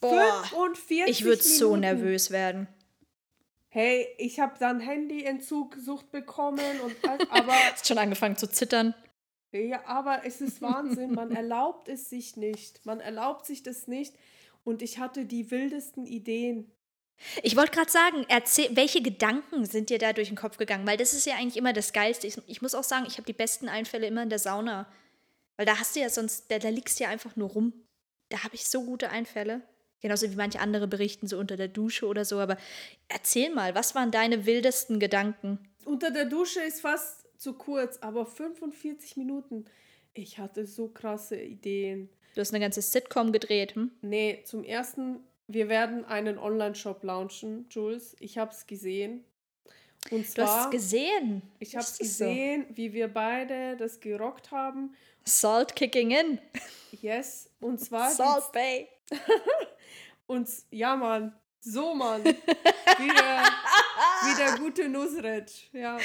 Boah, 0.00 0.44
45 0.44 1.08
Ich 1.08 1.24
würde 1.24 1.42
so 1.42 1.76
nervös 1.76 2.30
werden. 2.30 2.68
Hey, 3.74 4.06
ich 4.18 4.38
habe 4.38 4.52
dann 4.58 4.84
Handyentzugsucht 4.84 6.10
bekommen 6.10 6.80
und 6.84 6.94
aber 7.30 7.52
Hast 7.52 7.88
schon 7.88 7.96
angefangen 7.96 8.36
zu 8.36 8.46
zittern. 8.46 8.94
Ja, 9.50 9.82
aber 9.86 10.26
es 10.26 10.42
ist 10.42 10.60
Wahnsinn. 10.60 11.14
Man 11.14 11.30
erlaubt 11.34 11.88
es 11.88 12.10
sich 12.10 12.36
nicht. 12.36 12.84
Man 12.84 13.00
erlaubt 13.00 13.46
sich 13.46 13.62
das 13.62 13.88
nicht. 13.88 14.14
Und 14.62 14.82
ich 14.82 14.98
hatte 14.98 15.24
die 15.24 15.50
wildesten 15.50 16.04
Ideen. 16.04 16.70
Ich 17.42 17.56
wollte 17.56 17.72
gerade 17.72 17.90
sagen, 17.90 18.26
erzähl, 18.28 18.76
welche 18.76 19.00
Gedanken 19.00 19.64
sind 19.64 19.88
dir 19.88 19.98
da 19.98 20.12
durch 20.12 20.28
den 20.28 20.36
Kopf 20.36 20.58
gegangen? 20.58 20.86
Weil 20.86 20.98
das 20.98 21.14
ist 21.14 21.24
ja 21.24 21.36
eigentlich 21.36 21.56
immer 21.56 21.72
das 21.72 21.94
Geilste. 21.94 22.26
Ich, 22.26 22.36
ich 22.46 22.60
muss 22.60 22.74
auch 22.74 22.84
sagen, 22.84 23.06
ich 23.08 23.14
habe 23.14 23.24
die 23.24 23.32
besten 23.32 23.70
Einfälle 23.70 24.06
immer 24.06 24.22
in 24.22 24.28
der 24.28 24.38
Sauna. 24.38 24.86
Weil 25.56 25.64
da 25.64 25.78
hast 25.78 25.96
du 25.96 26.00
ja 26.00 26.10
sonst, 26.10 26.50
da, 26.50 26.58
da 26.58 26.68
liegst 26.68 27.00
du 27.00 27.04
ja 27.04 27.10
einfach 27.10 27.36
nur 27.36 27.48
rum. 27.48 27.72
Da 28.28 28.44
habe 28.44 28.54
ich 28.54 28.66
so 28.66 28.84
gute 28.84 29.08
Einfälle. 29.08 29.62
Genauso 30.02 30.30
wie 30.30 30.36
manche 30.36 30.60
andere 30.60 30.88
berichten, 30.88 31.26
so 31.28 31.38
unter 31.38 31.56
der 31.56 31.68
Dusche 31.68 32.06
oder 32.06 32.24
so. 32.24 32.38
Aber 32.40 32.56
erzähl 33.08 33.50
mal, 33.54 33.74
was 33.74 33.94
waren 33.94 34.10
deine 34.10 34.44
wildesten 34.46 34.98
Gedanken? 35.00 35.58
Unter 35.84 36.10
der 36.10 36.24
Dusche 36.26 36.60
ist 36.60 36.80
fast 36.82 37.24
zu 37.40 37.54
kurz, 37.54 37.98
aber 37.98 38.26
45 38.26 39.16
Minuten. 39.16 39.64
Ich 40.14 40.38
hatte 40.38 40.66
so 40.66 40.88
krasse 40.88 41.40
Ideen. 41.40 42.08
Du 42.34 42.40
hast 42.40 42.52
eine 42.52 42.60
ganze 42.60 42.82
Sitcom 42.82 43.32
gedreht, 43.32 43.74
hm? 43.76 43.90
Nee, 44.02 44.42
zum 44.44 44.64
ersten, 44.64 45.20
wir 45.48 45.68
werden 45.68 46.04
einen 46.04 46.38
Online-Shop 46.38 47.02
launchen, 47.04 47.66
Jules. 47.70 48.16
Ich 48.20 48.38
habe 48.38 48.50
es 48.52 48.66
gesehen. 48.66 49.24
Und 50.10 50.22
Du 50.36 50.42
hast 50.42 50.50
zwar, 50.52 50.64
es 50.66 50.70
gesehen. 50.70 51.42
ich 51.60 51.76
habe 51.76 51.84
Ist 51.84 52.00
das 52.00 52.18
so? 52.18 52.24
gesehen, 52.24 52.66
wie 52.74 52.92
wir 52.92 53.06
beide 53.08 53.76
das 53.76 54.00
gerockt 54.00 54.50
haben. 54.50 54.94
Salt 55.24 55.76
kicking 55.76 56.10
in. 56.10 56.38
Yes. 57.00 57.48
Und 57.60 57.78
zwar 57.80 58.10
Salt 58.10 58.50
Bay. 58.52 58.88
Und 60.32 60.48
ja, 60.70 60.96
Mann. 60.96 61.34
So, 61.60 61.94
Mann. 61.94 62.24
Wie 62.24 62.34
der, 64.38 64.56
gute 64.58 64.88
Nusret. 64.88 65.68
Ja. 65.74 65.98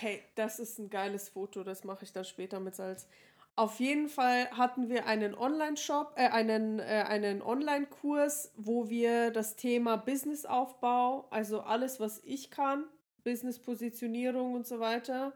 Hey, 0.00 0.20
das 0.34 0.58
ist 0.58 0.80
ein 0.80 0.90
geiles 0.90 1.28
Foto. 1.28 1.62
Das 1.62 1.84
mache 1.84 2.02
ich 2.02 2.12
dann 2.12 2.24
später 2.24 2.58
mit 2.58 2.74
Salz. 2.74 3.06
Auf 3.54 3.78
jeden 3.78 4.08
Fall 4.08 4.50
hatten 4.50 4.88
wir 4.88 5.06
einen 5.06 5.36
Online-Shop, 5.36 6.14
äh, 6.16 6.28
einen, 6.28 6.80
äh, 6.80 7.04
einen 7.06 7.40
Online-Kurs, 7.40 8.52
wo 8.56 8.90
wir 8.90 9.30
das 9.30 9.54
Thema 9.54 9.96
Businessaufbau, 9.96 11.28
also 11.30 11.60
alles, 11.60 12.00
was 12.00 12.20
ich 12.24 12.50
kann, 12.50 12.84
Business-Positionierung 13.22 14.54
und 14.54 14.66
so 14.66 14.80
weiter 14.80 15.32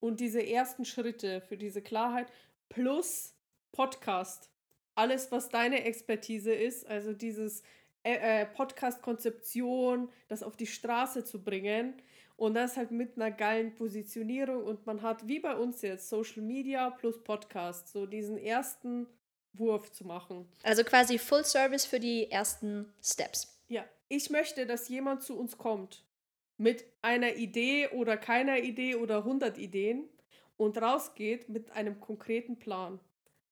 und 0.00 0.20
diese 0.20 0.42
ersten 0.42 0.86
Schritte 0.86 1.42
für 1.42 1.58
diese 1.58 1.82
Klarheit 1.82 2.32
plus 2.70 3.34
Podcast. 3.72 4.50
Alles, 4.94 5.30
was 5.32 5.48
deine 5.48 5.84
Expertise 5.84 6.52
ist, 6.52 6.86
also 6.86 7.12
dieses 7.12 7.62
äh, 8.02 8.42
äh, 8.42 8.46
Podcast-Konzeption, 8.46 10.08
das 10.28 10.42
auf 10.42 10.56
die 10.56 10.66
Straße 10.66 11.24
zu 11.24 11.42
bringen. 11.42 11.94
Und 12.36 12.54
das 12.54 12.78
halt 12.78 12.90
mit 12.90 13.16
einer 13.16 13.30
geilen 13.30 13.74
Positionierung. 13.74 14.64
Und 14.64 14.86
man 14.86 15.02
hat, 15.02 15.28
wie 15.28 15.40
bei 15.40 15.54
uns 15.54 15.82
jetzt, 15.82 16.08
Social 16.08 16.42
Media 16.42 16.88
plus 16.88 17.22
Podcast, 17.22 17.88
so 17.88 18.06
diesen 18.06 18.38
ersten 18.38 19.06
Wurf 19.52 19.92
zu 19.92 20.06
machen. 20.06 20.48
Also 20.62 20.82
quasi 20.82 21.18
Full 21.18 21.44
Service 21.44 21.84
für 21.84 22.00
die 22.00 22.30
ersten 22.30 22.90
Steps. 23.02 23.60
Ja, 23.68 23.84
ich 24.08 24.30
möchte, 24.30 24.64
dass 24.64 24.88
jemand 24.88 25.22
zu 25.22 25.38
uns 25.38 25.58
kommt 25.58 26.02
mit 26.56 26.84
einer 27.02 27.36
Idee 27.36 27.88
oder 27.88 28.16
keiner 28.16 28.58
Idee 28.58 28.94
oder 28.94 29.18
100 29.18 29.58
Ideen 29.58 30.08
und 30.56 30.76
rausgeht 30.76 31.48
mit 31.48 31.70
einem 31.72 32.00
konkreten 32.00 32.58
Plan. 32.58 33.00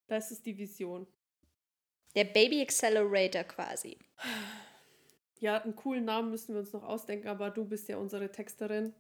Das 0.09 0.30
ist 0.30 0.47
die 0.47 0.57
Vision. 0.57 1.07
Der 2.19 2.25
Baby 2.25 2.63
Accelerator 2.63 3.45
quasi. 3.45 3.97
Ja, 5.39 5.63
einen 5.63 5.77
coolen 5.77 6.05
Namen 6.05 6.33
müssen 6.33 6.53
wir 6.53 6.59
uns 6.59 6.73
noch 6.73 6.83
ausdenken, 6.83 7.29
aber 7.29 7.51
du 7.51 7.65
bist 7.65 7.89
ja 7.89 7.97
unsere 7.97 8.33
Texterin. 8.33 8.93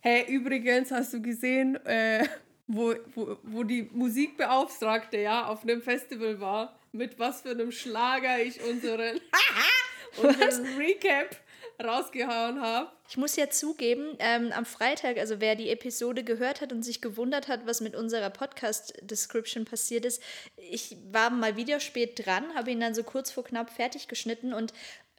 Hey, 0.00 0.26
übrigens 0.28 0.90
hast 0.90 1.14
du 1.14 1.22
gesehen, 1.22 1.76
äh, 1.86 2.28
wo, 2.66 2.94
wo, 3.14 3.38
wo 3.44 3.62
die 3.62 3.88
Musikbeauftragte 3.94 5.16
ja 5.16 5.46
auf 5.46 5.62
einem 5.62 5.80
Festival 5.80 6.38
war, 6.38 6.78
mit 6.92 7.18
was 7.18 7.40
für 7.40 7.52
einem 7.52 7.72
Schlager 7.72 8.42
ich 8.42 8.62
unseren, 8.62 9.22
unseren 10.22 10.76
Recap 10.76 11.34
rausgehauen 11.82 12.60
habe. 12.60 12.90
Ich 13.08 13.16
muss 13.16 13.36
ja 13.36 13.48
zugeben, 13.50 14.16
ähm, 14.18 14.52
am 14.52 14.64
Freitag, 14.64 15.18
also 15.18 15.40
wer 15.40 15.54
die 15.54 15.70
Episode 15.70 16.24
gehört 16.24 16.60
hat 16.60 16.72
und 16.72 16.82
sich 16.82 17.00
gewundert 17.00 17.48
hat, 17.48 17.66
was 17.66 17.80
mit 17.80 17.94
unserer 17.94 18.30
Podcast-Description 18.30 19.64
passiert 19.64 20.04
ist, 20.04 20.22
ich 20.56 20.96
war 21.10 21.30
mal 21.30 21.56
wieder 21.56 21.80
spät 21.80 22.26
dran, 22.26 22.54
habe 22.54 22.70
ihn 22.70 22.80
dann 22.80 22.94
so 22.94 23.02
kurz 23.02 23.30
vor 23.30 23.44
knapp 23.44 23.70
fertig 23.70 24.08
geschnitten 24.08 24.52
und 24.52 24.72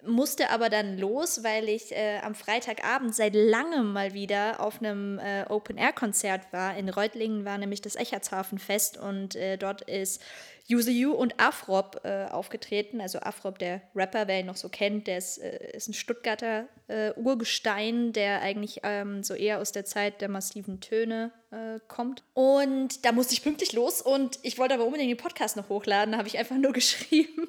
musste 0.05 0.51
aber 0.51 0.69
dann 0.69 0.97
los, 0.97 1.43
weil 1.43 1.69
ich 1.69 1.91
äh, 1.91 2.19
am 2.19 2.35
Freitagabend 2.35 3.15
seit 3.15 3.33
langem 3.33 3.93
mal 3.93 4.13
wieder 4.13 4.59
auf 4.59 4.79
einem 4.79 5.19
äh, 5.19 5.45
Open-Air-Konzert 5.49 6.53
war. 6.53 6.77
In 6.77 6.89
Reutlingen 6.89 7.45
war 7.45 7.57
nämlich 7.57 7.81
das 7.81 7.95
Echertshafenfest 7.95 8.97
und 8.97 9.35
äh, 9.35 9.57
dort 9.57 9.81
ist 9.81 10.21
You 10.67 11.13
und 11.13 11.39
Afrop 11.39 12.01
äh, 12.03 12.25
aufgetreten. 12.25 12.99
Also 12.99 13.19
Afrop, 13.19 13.57
der 13.57 13.81
Rapper, 13.95 14.27
wer 14.27 14.41
ihn 14.41 14.45
noch 14.45 14.57
so 14.57 14.69
kennt, 14.69 15.07
der 15.07 15.17
ist, 15.17 15.37
äh, 15.37 15.75
ist 15.75 15.87
ein 15.87 15.93
Stuttgarter 15.93 16.67
äh, 16.87 17.13
Urgestein, 17.13 18.11
der 18.13 18.41
eigentlich 18.41 18.81
ähm, 18.83 19.23
so 19.23 19.33
eher 19.33 19.59
aus 19.59 19.71
der 19.71 19.85
Zeit 19.85 20.21
der 20.21 20.29
massiven 20.29 20.81
Töne 20.81 21.31
äh, 21.51 21.79
kommt. 21.87 22.23
Und 22.33 23.05
da 23.05 23.11
musste 23.11 23.33
ich 23.33 23.43
pünktlich 23.43 23.73
los 23.73 24.01
und 24.01 24.39
ich 24.43 24.57
wollte 24.57 24.73
aber 24.73 24.85
unbedingt 24.85 25.09
den 25.09 25.17
Podcast 25.17 25.55
noch 25.55 25.69
hochladen. 25.69 26.11
Da 26.11 26.17
habe 26.17 26.27
ich 26.27 26.37
einfach 26.37 26.57
nur 26.57 26.73
geschrieben, 26.73 27.47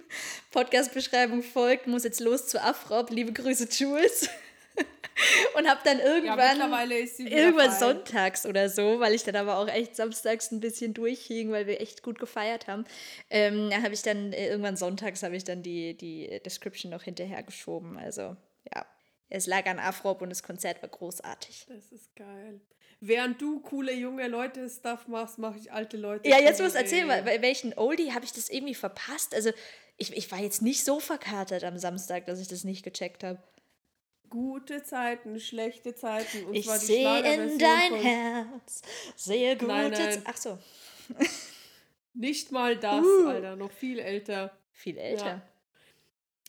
Podcast-Beschreibung 0.52 1.42
folgt, 1.42 1.86
muss 1.86 2.04
jetzt 2.04 2.20
los 2.20 2.46
zu 2.46 2.62
Afrop. 2.62 3.10
Liebe 3.10 3.32
Grüße, 3.32 3.68
Jules. 3.70 4.28
und 5.56 5.68
habe 5.68 5.80
dann 5.84 5.98
irgendwann, 5.98 6.56
wieder 6.56 7.36
irgendwann 7.38 7.70
fein. 7.70 7.78
sonntags 7.78 8.46
oder 8.46 8.68
so, 8.68 9.00
weil 9.00 9.14
ich 9.14 9.24
dann 9.24 9.36
aber 9.36 9.58
auch 9.58 9.68
echt 9.68 9.96
samstags 9.96 10.50
ein 10.52 10.60
bisschen 10.60 10.94
durchhing, 10.94 11.50
weil 11.50 11.66
wir 11.66 11.80
echt 11.80 12.02
gut 12.02 12.18
gefeiert 12.18 12.66
haben, 12.66 12.84
ähm, 13.30 13.70
habe 13.82 13.94
ich 13.94 14.02
dann 14.02 14.32
äh, 14.32 14.48
irgendwann 14.48 14.76
sonntags 14.76 15.22
habe 15.22 15.36
ich 15.36 15.44
dann 15.44 15.62
die, 15.62 15.96
die 15.96 16.40
Description 16.44 16.90
noch 16.90 17.02
hinterhergeschoben. 17.02 17.96
Also 17.96 18.36
ja, 18.74 18.86
es 19.28 19.46
lag 19.46 19.66
an 19.66 19.78
Afrop 19.78 20.22
und 20.22 20.30
das 20.30 20.42
Konzert 20.42 20.82
war 20.82 20.88
großartig. 20.88 21.66
Das 21.68 21.92
ist 21.92 22.14
geil. 22.16 22.60
Während 23.00 23.40
du 23.40 23.60
coole 23.60 23.92
junge 23.92 24.26
Leute 24.26 24.68
Stuff 24.68 25.06
machst, 25.06 25.38
mache 25.38 25.58
ich 25.58 25.70
alte 25.70 25.96
Leute. 25.96 26.28
Ja, 26.28 26.40
jetzt 26.40 26.60
muss 26.60 26.74
erzählen, 26.74 27.06
bei 27.06 27.22
bei 27.22 27.42
welchen 27.42 27.76
Oldie 27.78 28.12
habe 28.12 28.24
ich 28.24 28.32
das 28.32 28.48
irgendwie 28.48 28.74
verpasst? 28.74 29.34
Also 29.34 29.50
ich, 29.98 30.16
ich 30.16 30.30
war 30.32 30.40
jetzt 30.40 30.62
nicht 30.62 30.84
so 30.84 30.98
verkatert 30.98 31.62
am 31.62 31.78
Samstag, 31.78 32.26
dass 32.26 32.40
ich 32.40 32.48
das 32.48 32.64
nicht 32.64 32.82
gecheckt 32.82 33.22
habe. 33.22 33.38
Gute 34.30 34.82
Zeiten, 34.82 35.38
schlechte 35.40 35.94
Zeiten. 35.94 36.44
Und 36.46 36.54
Ich 36.54 36.66
zwar 36.66 36.78
die 36.78 36.84
sehe 36.86 37.34
in 37.34 37.58
dein 37.58 37.94
Herz, 37.94 38.82
sehe 39.16 39.54
gute 39.56 39.66
Nein, 39.72 39.90
nein. 39.92 40.12
Z- 40.12 40.22
Ach 40.26 40.36
so, 40.36 40.58
Nicht 42.14 42.50
mal 42.52 42.76
das, 42.76 43.04
Uh. 43.04 43.28
Alter, 43.28 43.56
noch 43.56 43.70
viel 43.72 43.98
älter. 43.98 44.56
viel 44.72 44.96
älter. 44.98 45.42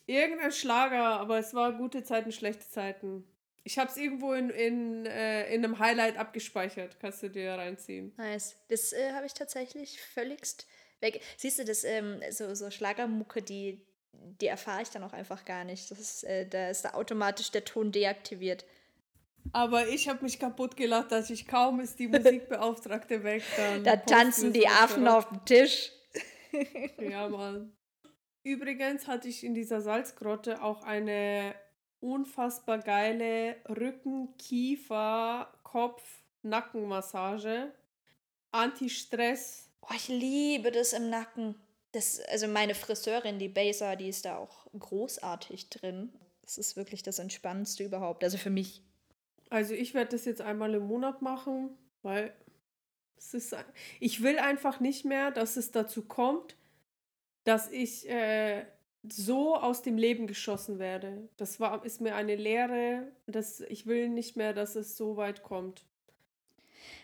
Irgendein 0.07 0.51
Schlager, 0.51 1.19
aber 1.19 1.37
es 1.37 1.53
war 1.53 1.73
gute 1.73 2.03
Zeiten, 2.03 2.31
schlechte 2.31 2.67
Zeiten. 2.67 3.23
Ich 3.63 3.77
habe 3.77 3.91
es 3.91 3.97
irgendwo 3.97 4.33
in, 4.33 4.49
in, 4.49 5.05
äh, 5.05 5.53
in 5.53 5.63
einem 5.63 5.77
Highlight 5.77 6.17
abgespeichert. 6.17 6.99
Kannst 6.99 7.21
du 7.21 7.29
dir 7.29 7.51
reinziehen. 7.53 8.13
Nice. 8.17 8.55
Das 8.69 8.93
äh, 8.93 9.11
habe 9.13 9.27
ich 9.27 9.33
tatsächlich 9.35 10.01
völligst 10.01 10.65
weg. 11.01 11.21
Siehst 11.37 11.59
du, 11.59 11.65
das 11.65 11.83
ähm, 11.83 12.19
so, 12.31 12.55
so 12.55 12.71
Schlagermucke, 12.71 13.43
die, 13.43 13.85
die 14.13 14.47
erfahre 14.47 14.81
ich 14.81 14.89
dann 14.89 15.03
auch 15.03 15.13
einfach 15.13 15.45
gar 15.45 15.63
nicht. 15.63 15.89
Das 15.91 15.99
ist, 15.99 16.23
äh, 16.23 16.47
da 16.47 16.69
ist 16.69 16.83
da 16.83 16.93
automatisch 16.93 17.51
der 17.51 17.65
Ton 17.65 17.91
deaktiviert. 17.91 18.65
Aber 19.53 19.87
ich 19.87 20.07
habe 20.07 20.23
mich 20.23 20.39
kaputt 20.39 20.75
gelacht, 20.75 21.11
dass 21.11 21.29
ich 21.29 21.47
kaum 21.47 21.79
ist 21.79 21.99
die 21.99 22.07
Musikbeauftragte 22.07 23.23
weg. 23.23 23.43
Dann 23.57 23.83
Da 23.83 23.97
tanzen 23.97 24.53
die 24.53 24.67
Affen 24.67 25.07
auf 25.07 25.29
dem 25.29 25.45
Tisch. 25.45 25.91
Ja, 26.99 27.27
Mann. 27.29 27.71
Übrigens 28.43 29.07
hatte 29.07 29.27
ich 29.27 29.43
in 29.43 29.53
dieser 29.53 29.81
Salzgrotte 29.81 30.63
auch 30.63 30.83
eine 30.83 31.53
unfassbar 31.99 32.79
geile 32.79 33.57
Rücken-, 33.67 34.35
Kiefer-, 34.37 35.51
Kopf-, 35.63 36.23
Nackenmassage. 36.41 37.71
Anti-Stress. 38.51 39.69
Oh, 39.81 39.93
ich 39.95 40.07
liebe 40.07 40.71
das 40.71 40.93
im 40.93 41.09
Nacken. 41.09 41.55
Das, 41.91 42.19
also 42.19 42.47
meine 42.47 42.75
Friseurin, 42.75 43.39
die 43.39 43.47
Baser, 43.47 43.95
die 43.95 44.09
ist 44.09 44.25
da 44.25 44.37
auch 44.37 44.67
großartig 44.77 45.69
drin. 45.69 46.13
Das 46.43 46.57
ist 46.57 46.75
wirklich 46.75 47.03
das 47.03 47.19
Entspannendste 47.19 47.83
überhaupt. 47.83 48.23
Also 48.23 48.37
für 48.37 48.49
mich. 48.49 48.83
Also 49.49 49.73
ich 49.73 49.93
werde 49.93 50.11
das 50.11 50.25
jetzt 50.25 50.41
einmal 50.41 50.73
im 50.75 50.83
Monat 50.83 51.21
machen, 51.21 51.71
weil 52.03 52.33
es 53.17 53.33
ist, 53.33 53.55
ich 53.99 54.21
will 54.21 54.39
einfach 54.39 54.79
nicht 54.79 55.05
mehr, 55.05 55.31
dass 55.31 55.57
es 55.57 55.71
dazu 55.71 56.03
kommt, 56.03 56.55
dass 57.43 57.69
ich 57.71 58.07
äh, 58.07 58.65
so 59.07 59.55
aus 59.55 59.81
dem 59.81 59.97
Leben 59.97 60.27
geschossen 60.27 60.79
werde. 60.79 61.29
Das 61.37 61.59
war, 61.59 61.83
ist 61.85 62.01
mir 62.01 62.15
eine 62.15 62.35
Lehre. 62.35 63.11
Das, 63.27 63.61
ich 63.61 63.87
will 63.87 64.09
nicht 64.09 64.35
mehr, 64.35 64.53
dass 64.53 64.75
es 64.75 64.97
so 64.97 65.17
weit 65.17 65.43
kommt. 65.43 65.85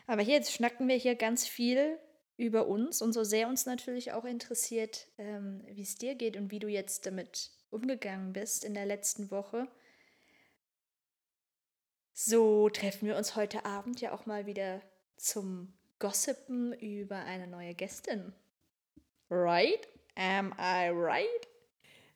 Aber 0.08 0.22
hier, 0.22 0.36
jetzt 0.36 0.54
schnacken 0.54 0.88
wir 0.88 0.96
hier 0.96 1.16
ganz 1.16 1.48
viel 1.48 1.98
über 2.38 2.68
uns 2.68 3.02
und 3.02 3.14
so 3.14 3.24
sehr 3.24 3.48
uns 3.48 3.66
natürlich 3.66 4.12
auch 4.12 4.26
interessiert, 4.26 5.08
ähm, 5.18 5.62
wie 5.68 5.84
es 5.84 5.96
dir 5.96 6.16
geht 6.16 6.36
und 6.38 6.52
wie 6.52 6.60
du 6.60 6.68
jetzt 6.68 7.06
damit 7.06 7.52
umgegangen 7.70 8.34
bist 8.34 8.66
in 8.66 8.74
der 8.74 8.86
letzten 8.86 9.32
Woche. 9.32 9.68
So 12.14 12.70
treffen 12.70 13.08
wir 13.08 13.18
uns 13.18 13.36
heute 13.36 13.66
Abend 13.66 14.02
ja 14.02 14.14
auch 14.14 14.26
mal 14.26 14.46
wieder 14.46 14.82
zum 15.18 15.74
Gossipen 16.00 16.74
über 16.74 17.18
eine 17.18 17.48
neue 17.48 17.74
Gästin. 17.74 18.34
Right? 19.30 19.88
Am 20.16 20.54
I 20.58 20.90
right? 20.94 21.48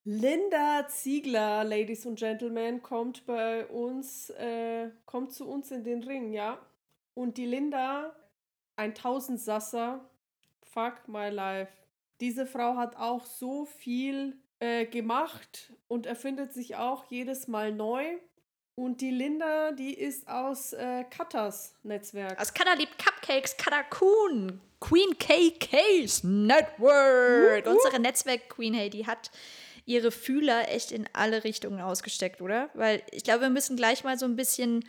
Linda 0.06 0.88
Ziegler, 0.88 1.64
Ladies 1.64 2.06
und 2.06 2.18
Gentlemen, 2.18 2.82
kommt 2.82 3.26
bei 3.26 3.66
uns, 3.68 4.30
äh, 4.32 4.90
kommt 5.06 5.34
zu 5.34 5.48
uns 5.48 5.72
in 5.72 5.84
den 5.84 6.04
Ring, 6.04 6.32
ja. 6.32 6.58
Und 7.14 7.38
die 7.38 7.46
Linda, 7.46 8.16
ein 8.80 8.96
Tausendsasser, 8.96 10.00
fuck 10.64 11.08
my 11.08 11.30
life. 11.30 11.72
Diese 12.22 12.46
Frau 12.46 12.78
hat 12.78 12.96
auch 12.96 13.26
so 13.26 13.66
viel 13.66 14.38
äh, 14.60 14.86
gemacht 14.86 15.74
und 15.88 16.06
erfindet 16.06 16.54
sich 16.54 16.78
auch 16.78 17.06
jedes 17.10 17.48
Mal 17.48 17.74
neu. 17.74 18.06
Und 18.76 19.02
die 19.02 19.12
Linda, 19.12 19.74
die 19.74 19.94
ist 19.94 20.30
aus 20.30 20.72
äh, 20.72 21.04
Katas 21.10 21.76
Netzwerk. 21.84 22.40
Aus 22.40 22.54
Kada 22.54 22.74
liebt 22.74 22.98
Cupcakes, 22.98 23.58
Kada 23.58 23.84
Kuhn, 23.84 24.62
Queen 24.80 25.18
KK's 25.18 26.24
Network. 26.24 27.68
Unsere 27.68 28.00
Netzwerk-Queen, 28.00 28.74
hey, 28.74 28.90
die 28.90 29.06
hat 29.06 29.30
ihre 29.86 30.12
Fühler 30.12 30.70
echt 30.70 30.94
in 30.94 31.10
alle 31.12 31.44
Richtungen 31.44 31.82
ausgesteckt, 31.82 32.42
oder? 32.42 32.70
Weil 32.74 33.04
ich 33.12 33.26
glaube, 33.26 33.42
wir 33.42 33.50
müssen 33.50 33.76
gleich 33.76 34.06
mal 34.06 34.18
so 34.18 34.26
ein 34.26 34.38
bisschen 34.38 34.86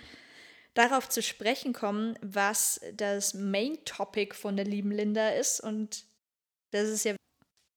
darauf 0.75 1.09
zu 1.09 1.23
sprechen 1.23 1.73
kommen, 1.73 2.17
was 2.23 2.81
das 2.95 3.35
Main 3.35 3.85
Topic 3.85 4.35
von 4.35 4.57
der 4.57 4.65
lieben 4.65 4.91
Linda 4.91 5.31
ist. 5.31 5.61
Und 5.61 6.05
das 6.71 6.89
ist 6.89 7.05
ja. 7.05 7.17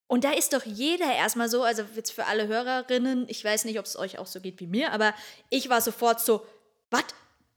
Und 0.08 0.24
da 0.26 0.32
ist 0.32 0.54
doch 0.54 0.66
jeder 0.66 1.12
erstmal 1.12 1.50
so, 1.50 1.64
also 1.64 1.84
jetzt 1.96 2.12
für 2.12 2.26
alle 2.26 2.48
Hörerinnen, 2.48 3.26
ich 3.30 3.44
weiß 3.44 3.66
nicht, 3.66 3.80
ob 3.80 3.86
es 3.86 3.98
euch 3.98 4.20
auch 4.20 4.28
so 4.28 4.40
geht 4.42 4.60
wie 4.60 4.68
mir, 4.68 4.92
aber 4.92 5.16
ich 5.50 5.70
war 5.70 5.82
sofort 5.82 6.20
so, 6.20 6.46
was? 6.92 7.06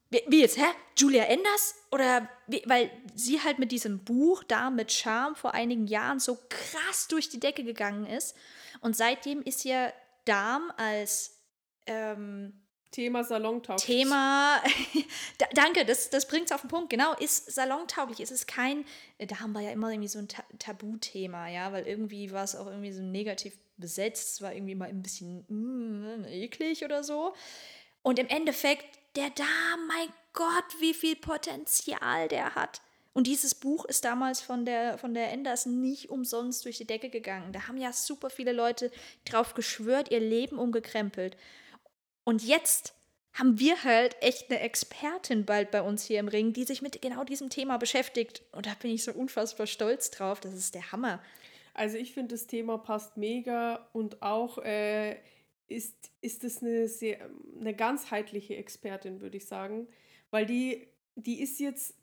Wie, 0.09 0.41
jetzt, 0.41 0.57
hä? 0.57 0.65
Julia 0.97 1.25
Enders? 1.25 1.75
Oder 1.91 2.29
wie, 2.47 2.63
weil 2.65 2.91
sie 3.15 3.43
halt 3.43 3.59
mit 3.59 3.73
diesem 3.73 4.05
Buch 4.05 4.45
da 4.45 4.71
mit 4.71 4.93
Charme 4.93 5.35
vor 5.35 5.53
einigen 5.53 5.87
Jahren 5.87 6.21
so 6.21 6.39
krass 6.49 7.09
durch 7.09 7.29
die 7.29 7.41
Decke 7.41 7.65
gegangen 7.65 8.07
ist. 8.07 8.37
Und 8.81 8.97
seitdem 8.97 9.43
ist 9.43 9.65
ja 9.65 9.93
Darm 10.25 10.73
als 10.77 11.43
ähm, 11.87 12.66
Thema 12.91 13.25
salontauglich. 13.25 13.85
Thema, 13.85 14.63
da, 15.39 15.47
danke, 15.55 15.85
das, 15.85 16.11
das 16.11 16.27
bringt 16.27 16.47
es 16.47 16.53
auf 16.53 16.63
den 16.63 16.69
Punkt, 16.69 16.91
genau, 16.91 17.15
ist 17.15 17.53
salontauglich. 17.53 18.21
Es 18.21 18.31
ist 18.31 18.47
kein, 18.47 18.85
da 19.19 19.41
haben 19.41 19.53
wir 19.53 19.61
ja 19.61 19.71
immer 19.71 19.91
irgendwie 19.91 20.09
so 20.09 20.19
ein 20.19 20.29
Ta 20.29 20.45
Tabuthema, 20.59 21.49
ja, 21.49 21.73
weil 21.73 21.87
irgendwie 21.87 22.31
war 22.33 22.45
es 22.45 22.57
auch 22.57 22.67
irgendwie 22.67 22.93
so 22.93 23.03
negativ 23.03 23.59
besetzt, 23.77 24.35
es 24.35 24.43
war 24.43 24.55
irgendwie 24.55 24.75
mal 24.75 24.89
ein 24.89 25.03
bisschen 25.03 25.45
mm, 25.49 26.25
eklig 26.29 26.85
oder 26.85 27.05
so. 27.05 27.35
Und 28.03 28.19
im 28.19 28.29
Endeffekt, 28.29 28.87
der 29.17 29.31
da, 29.31 29.45
mein 29.89 30.09
Gott, 30.33 30.81
wie 30.81 30.95
viel 30.95 31.17
Potenzial 31.17 32.29
der 32.29 32.55
hat. 32.55 32.81
Und 33.17 33.27
dieses 33.27 33.55
Buch 33.55 33.87
ist 33.87 34.05
damals 34.05 34.43
von 34.43 34.67
der, 34.67 34.99
von 34.99 35.15
der 35.15 35.33
Enders 35.33 35.65
nicht 35.65 36.11
umsonst 36.11 36.67
durch 36.67 36.77
die 36.77 36.87
Decke 36.87 37.09
gegangen. 37.09 37.51
Da 37.51 37.67
haben 37.67 37.79
ja 37.79 37.91
super 37.91 38.29
viele 38.29 38.53
Leute 38.53 38.93
drauf 39.25 39.55
geschwört, 39.55 40.11
ihr 40.11 40.21
Leben 40.21 40.59
umgekrempelt. 40.59 41.35
Und 42.27 42.43
jetzt 42.43 42.93
haben 43.35 43.61
wir 43.61 43.85
halt 43.85 44.17
echt 44.21 44.51
eine 44.51 44.59
Expertin 44.59 45.45
bald 45.45 45.71
bei 45.71 45.81
uns 45.81 46.05
hier 46.05 46.19
im 46.19 46.27
Ring, 46.27 46.53
die 46.53 46.65
sich 46.65 46.83
mit 46.83 47.01
genau 47.01 47.23
diesem 47.23 47.51
Thema 47.51 47.77
beschäftigt. 47.77 48.43
Und 48.51 48.67
da 48.67 48.75
bin 48.75 48.91
ich 48.91 49.05
so 49.05 49.13
unfassbar 49.13 49.69
stolz 49.69 50.11
drauf. 50.11 50.41
Das 50.41 50.53
ist 50.53 50.75
der 50.75 50.91
Hammer. 50.91 51.23
Also 51.73 51.99
ich 51.99 52.15
finde, 52.15 52.35
das 52.35 52.49
Thema 52.49 52.79
passt 52.79 53.17
mega 53.17 53.89
und 53.93 54.23
auch 54.23 54.59
äh, 54.59 55.19
ist, 55.69 56.11
ist 56.21 56.43
es 56.43 56.63
eine, 56.63 56.89
sehr, 56.89 57.31
eine 57.61 57.75
ganzheitliche 57.75 58.57
Expertin, 58.57 59.21
würde 59.21 59.37
ich 59.37 59.47
sagen. 59.47 59.87
Weil 60.33 60.47
die, 60.47 60.89
die 61.15 61.41
ist 61.41 61.61
jetzt 61.61 61.95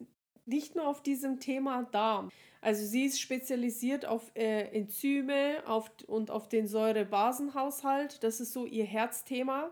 nicht 0.45 0.75
nur 0.75 0.87
auf 0.87 1.03
diesem 1.03 1.41
Thema 1.41 1.83
Darm. 1.91 2.31
Also 2.61 2.85
sie 2.85 3.05
ist 3.05 3.19
spezialisiert 3.19 4.05
auf 4.05 4.31
äh, 4.35 4.69
Enzyme 4.73 5.63
auf, 5.67 5.91
und 6.07 6.31
auf 6.31 6.47
den 6.47 6.65
Säurebasenhaushalt. 6.65 8.23
Das 8.23 8.39
ist 8.39 8.53
so 8.53 8.65
ihr 8.65 8.85
Herzthema. 8.85 9.69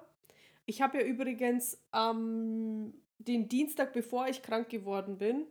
Ich 0.72 0.82
habe 0.82 1.00
ja 1.00 1.04
übrigens 1.04 1.78
ähm, 1.94 2.94
den 3.18 3.50
Dienstag, 3.50 3.92
bevor 3.92 4.30
ich 4.30 4.42
krank 4.42 4.70
geworden 4.70 5.18
bin, 5.18 5.46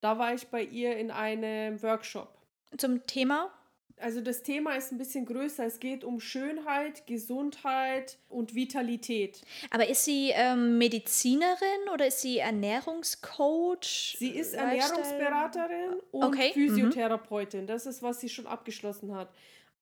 da 0.00 0.18
war 0.18 0.32
ich 0.32 0.46
bei 0.46 0.62
ihr 0.62 0.96
in 0.96 1.10
einem 1.10 1.82
Workshop. 1.82 2.34
Zum 2.78 3.06
Thema? 3.06 3.52
Also 3.98 4.22
das 4.22 4.42
Thema 4.42 4.74
ist 4.74 4.92
ein 4.92 4.98
bisschen 4.98 5.26
größer. 5.26 5.66
Es 5.66 5.78
geht 5.78 6.04
um 6.04 6.20
Schönheit, 6.20 7.06
Gesundheit 7.06 8.16
und 8.30 8.54
Vitalität. 8.54 9.42
Aber 9.70 9.86
ist 9.86 10.06
sie 10.06 10.30
ähm, 10.32 10.78
Medizinerin 10.78 11.90
oder 11.92 12.06
ist 12.06 12.22
sie 12.22 12.38
Ernährungscoach? 12.38 14.16
Sie 14.18 14.30
ist 14.30 14.54
Ernährungsberaterin 14.54 16.00
und 16.12 16.24
okay. 16.24 16.48
Mhm. 16.48 16.54
Physiotherapeutin. 16.54 17.62
Mhm. 17.62 17.66
Das 17.66 17.84
ist, 17.84 18.02
was 18.02 18.22
sie 18.22 18.30
schon 18.30 18.46
abgeschlossen 18.46 19.14
hat. 19.14 19.28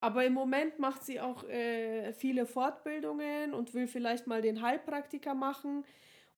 Aber 0.05 0.23
im 0.27 0.35
Moment 0.35 0.79
macht 0.79 1.03
sie 1.03 1.19
auch 1.19 1.45
äh, 1.45 2.13
viele 2.13 2.45
Fortbildungen 2.45 3.55
und 3.55 3.73
will 3.73 3.87
vielleicht 3.87 4.27
mal 4.27 4.43
den 4.43 4.61
Heilpraktiker 4.61 5.33
machen. 5.35 5.83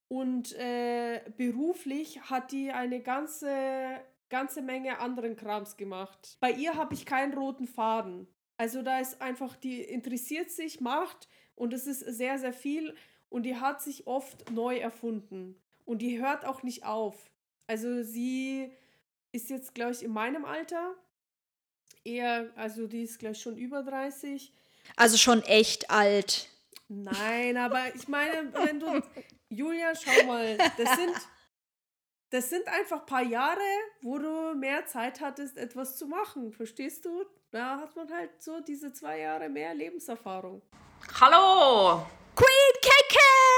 Und 0.06 0.52
äh, 0.52 1.20
beruflich 1.36 2.20
hat 2.30 2.52
die 2.52 2.70
eine 2.70 3.00
ganze 3.00 4.00
ganze 4.28 4.62
Menge 4.62 5.00
anderen 5.00 5.34
Krams 5.34 5.76
gemacht. 5.76 6.36
Bei 6.38 6.52
ihr 6.52 6.76
habe 6.76 6.94
ich 6.94 7.06
keinen 7.06 7.34
roten 7.34 7.66
Faden. 7.66 8.28
Also 8.56 8.82
da 8.82 9.00
ist 9.00 9.20
einfach, 9.20 9.56
die 9.56 9.80
interessiert 9.82 10.52
sich, 10.52 10.80
macht 10.80 11.28
und 11.56 11.72
es 11.72 11.88
ist 11.88 12.00
sehr, 12.00 12.38
sehr 12.38 12.52
viel 12.52 12.94
und 13.30 13.42
die 13.42 13.56
hat 13.56 13.82
sich 13.82 14.06
oft 14.06 14.48
neu 14.52 14.76
erfunden. 14.76 15.60
Und 15.84 16.02
die 16.02 16.20
hört 16.20 16.44
auch 16.44 16.62
nicht 16.62 16.84
auf. 16.84 17.32
Also 17.66 18.04
sie 18.04 18.70
ist 19.32 19.50
jetzt, 19.50 19.74
glaube 19.74 19.90
ich, 19.90 20.04
in 20.04 20.12
meinem 20.12 20.44
Alter. 20.44 20.94
Eher, 22.06 22.50
also 22.56 22.86
die 22.86 23.02
ist, 23.02 23.18
glaube 23.18 23.34
ich, 23.34 23.42
schon 23.42 23.56
über 23.56 23.82
30. 23.82 24.52
Also 24.96 25.16
schon 25.16 25.42
echt 25.42 25.90
alt. 25.90 26.48
Nein, 26.88 27.56
aber 27.56 27.94
ich 27.94 28.08
meine, 28.08 28.52
wenn 28.54 28.80
du. 28.80 29.02
Julia, 29.48 29.92
schau 29.94 30.26
mal, 30.26 30.56
das 30.56 30.96
sind 30.96 31.14
das 32.30 32.50
sind 32.50 32.66
einfach 32.66 33.00
ein 33.00 33.06
paar 33.06 33.22
Jahre, 33.22 33.60
wo 34.02 34.18
du 34.18 34.54
mehr 34.54 34.84
Zeit 34.86 35.20
hattest, 35.20 35.56
etwas 35.56 35.96
zu 35.96 36.06
machen. 36.06 36.52
Verstehst 36.52 37.04
du? 37.04 37.24
Da 37.52 37.78
hat 37.78 37.94
man 37.94 38.12
halt 38.12 38.42
so 38.42 38.60
diese 38.60 38.92
zwei 38.92 39.20
Jahre 39.20 39.48
mehr 39.48 39.72
Lebenserfahrung. 39.74 40.60
Hallo! 41.20 42.04
Queen 42.34 42.80
KK 42.82 43.55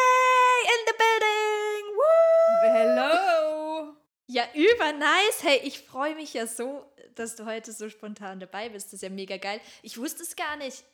Ja, 4.29 4.45
über 4.55 4.93
nice. 4.93 5.43
Hey, 5.43 5.61
ich 5.65 5.81
freue 5.81 6.15
mich 6.15 6.35
ja 6.35 6.47
so, 6.47 6.85
dass 7.15 7.35
du 7.35 7.47
heute 7.47 7.73
so 7.73 7.89
spontan 7.89 8.41
dabei 8.41 8.69
bist. 8.69 8.89
Das 8.89 8.95
ist 8.95 9.03
ja 9.03 9.09
mega 9.09 9.39
geil. 9.39 9.61
Ich 9.83 9.99
wusste 9.99 10.23
es 10.23 10.37
gar 10.37 10.57
nicht. 10.57 10.85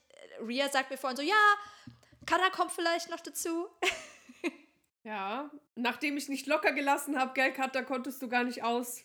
Ria 0.41 0.69
sagt 0.69 0.91
mir 0.91 0.97
vorhin 0.97 1.17
so, 1.17 1.23
ja, 1.23 1.35
Kada 2.27 2.51
kommt 2.51 2.73
vielleicht 2.73 3.11
noch 3.11 3.21
dazu. 3.21 3.69
Ja, 5.07 5.51
nachdem 5.75 6.17
ich 6.17 6.31
nicht 6.31 6.47
locker 6.47 6.73
gelassen 6.73 7.19
habe, 7.19 7.35
gell, 7.35 7.53
Katha, 7.53 7.83
konntest 7.83 8.23
du 8.23 8.29
gar 8.29 8.43
nicht 8.43 8.63
aus. 8.65 9.05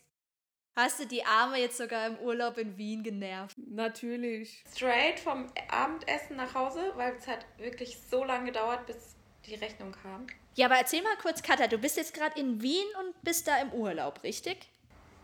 Hast 0.77 1.01
du 1.01 1.05
die 1.05 1.25
Arme 1.25 1.57
jetzt 1.57 1.75
sogar 1.75 2.07
im 2.07 2.17
Urlaub 2.19 2.57
in 2.57 2.77
Wien 2.77 3.03
genervt? 3.03 3.57
Natürlich. 3.57 4.63
Straight 4.73 5.19
vom 5.19 5.51
Abendessen 5.69 6.37
nach 6.37 6.53
Hause, 6.55 6.93
weil 6.95 7.15
es 7.17 7.27
hat 7.27 7.45
wirklich 7.57 7.97
so 8.09 8.23
lange 8.23 8.45
gedauert, 8.45 8.85
bis 8.85 9.17
die 9.45 9.55
Rechnung 9.55 9.91
kam. 9.91 10.27
Ja, 10.59 10.65
aber 10.65 10.75
erzähl 10.75 11.01
mal 11.01 11.15
kurz, 11.15 11.41
Katha, 11.41 11.67
du 11.67 11.77
bist 11.77 11.95
jetzt 11.95 12.13
gerade 12.13 12.37
in 12.37 12.61
Wien 12.61 12.85
und 12.99 13.21
bist 13.21 13.47
da 13.47 13.61
im 13.61 13.71
Urlaub, 13.71 14.21
richtig? 14.23 14.67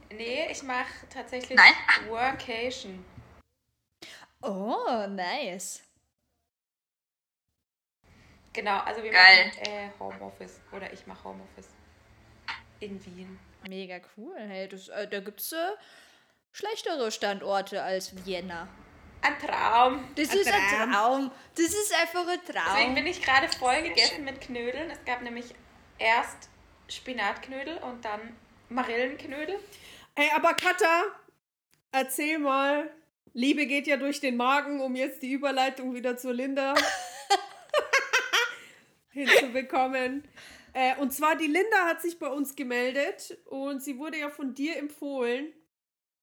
Nee, 0.09 0.49
ich 0.49 0.63
mache 0.63 1.09
tatsächlich 1.09 1.57
Nein. 1.57 2.07
Workation. 2.07 3.03
Oh, 4.41 5.05
nice. 5.09 5.83
Genau, 8.53 8.79
also 8.79 9.03
wir 9.03 9.11
Geil. 9.11 9.47
machen 9.47 9.59
äh, 9.65 9.89
Homeoffice 9.99 10.61
oder 10.71 10.93
ich 10.93 11.05
mache 11.05 11.25
Homeoffice 11.25 11.67
in 12.79 13.05
Wien. 13.05 13.37
Mega 13.67 13.99
cool. 14.15 14.37
Hey, 14.37 14.69
das, 14.69 14.87
äh, 14.87 15.05
da 15.05 15.19
gibt 15.19 15.41
es 15.41 15.51
äh, 15.51 15.57
schlechtere 16.53 17.11
Standorte 17.11 17.83
als 17.83 18.25
Vienna. 18.25 18.69
Ein 19.25 19.39
Traum. 19.39 20.07
Das 20.15 20.29
Ein 20.29 20.37
ist 20.37 20.53
ein 20.53 20.61
Traum. 20.69 20.91
Traum. 20.91 21.31
Das 21.55 21.65
ist 21.67 21.93
einfach 21.99 22.27
ein 22.27 22.39
Deswegen 22.47 22.65
Traum. 22.65 22.95
bin 22.95 23.07
ich 23.07 23.21
gerade 23.21 23.47
voll 23.57 23.81
gegessen 23.81 24.23
mit 24.23 24.39
Knödeln. 24.41 24.91
Es 24.91 25.03
gab 25.03 25.23
nämlich 25.23 25.45
erst 25.97 26.49
Spinatknödel 26.89 27.77
und 27.77 28.05
dann 28.05 28.35
Marillenknödel. 28.69 29.57
Ey, 30.13 30.29
aber 30.35 30.53
Katha, 30.53 31.03
erzähl 31.91 32.37
mal. 32.37 32.91
Liebe 33.33 33.65
geht 33.65 33.87
ja 33.87 33.97
durch 33.97 34.21
den 34.21 34.37
Magen, 34.37 34.79
um 34.79 34.95
jetzt 34.95 35.21
die 35.21 35.31
Überleitung 35.31 35.93
wieder 35.93 36.15
zur 36.17 36.33
Linda 36.33 36.75
hinzubekommen. 39.09 40.27
Äh, 40.73 40.95
und 40.97 41.11
zwar 41.13 41.35
die 41.35 41.47
Linda 41.47 41.87
hat 41.87 42.01
sich 42.01 42.19
bei 42.19 42.27
uns 42.27 42.55
gemeldet 42.55 43.37
und 43.45 43.83
sie 43.83 43.97
wurde 43.97 44.19
ja 44.19 44.29
von 44.29 44.53
dir 44.53 44.77
empfohlen. 44.77 45.51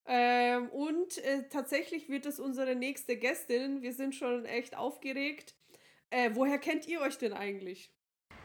Ähm, 0.07 0.69
und 0.71 1.19
äh, 1.19 1.49
tatsächlich 1.49 2.09
wird 2.09 2.27
es 2.27 2.41
unsere 2.41 2.75
nächste 2.75 3.17
Gästin. 3.17 3.83
Wir 3.83 3.93
sind 3.93 4.15
schon 4.15 4.45
echt 4.45 4.77
aufgeregt. 4.77 5.55
Äh, 6.11 6.31
woher 6.35 6.59
kennt 6.59 6.87
ihr 6.89 7.01
euch 7.01 7.19
denn 7.19 7.33
eigentlich? 7.33 7.93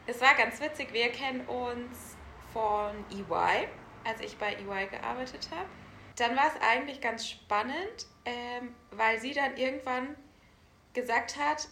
Es 0.06 0.20
war 0.20 0.34
ganz 0.34 0.60
witzig. 0.60 0.92
Wir 0.92 1.10
kennen 1.10 1.46
uns 1.46 2.16
von 2.52 2.94
EY, 3.10 3.68
als 4.04 4.20
ich 4.20 4.36
bei 4.38 4.54
EY 4.54 4.86
gearbeitet 4.86 5.48
habe. 5.50 5.68
Dann 6.16 6.34
war 6.36 6.46
es 6.48 6.62
eigentlich 6.62 7.00
ganz 7.00 7.28
spannend, 7.28 8.06
ähm, 8.24 8.74
weil 8.90 9.20
sie 9.20 9.32
dann 9.32 9.56
irgendwann 9.56 10.16
gesagt 10.94 11.36
hat, 11.36 11.68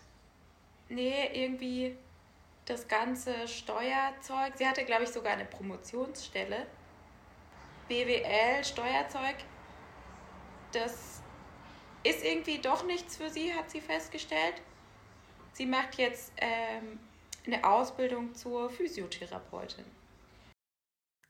nee, 0.89 1.31
irgendwie 1.33 1.97
das 2.67 2.89
ganze 2.89 3.49
Steuerzeug, 3.49 4.53
sie 4.57 4.67
hatte, 4.67 4.85
glaube 4.85 5.05
ich, 5.05 5.11
sogar 5.11 5.33
eine 5.33 5.47
Promotionsstelle. 5.47 6.67
BWL, 7.89 8.65
Steuerzeug, 8.65 9.37
das 10.77 11.23
ist 12.05 12.25
irgendwie 12.25 12.59
doch 12.59 12.85
nichts 12.85 13.17
für 13.17 13.31
sie, 13.31 13.53
hat 13.55 13.71
sie 13.71 13.81
festgestellt. 13.81 14.63
Sie 15.53 15.67
macht 15.67 15.97
jetzt 15.97 16.33
ähm, 16.37 16.99
eine 17.47 17.65
Ausbildung 17.65 18.35
zur 18.35 18.71
Physiotherapeutin. 18.71 19.85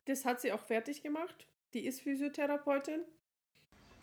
Das 0.07 0.25
hat 0.25 0.41
sie 0.41 0.53
auch 0.53 0.61
fertig 0.61 1.03
gemacht. 1.03 1.47
Die 1.75 1.87
ist 1.87 2.01
Physiotherapeutin. 2.01 3.03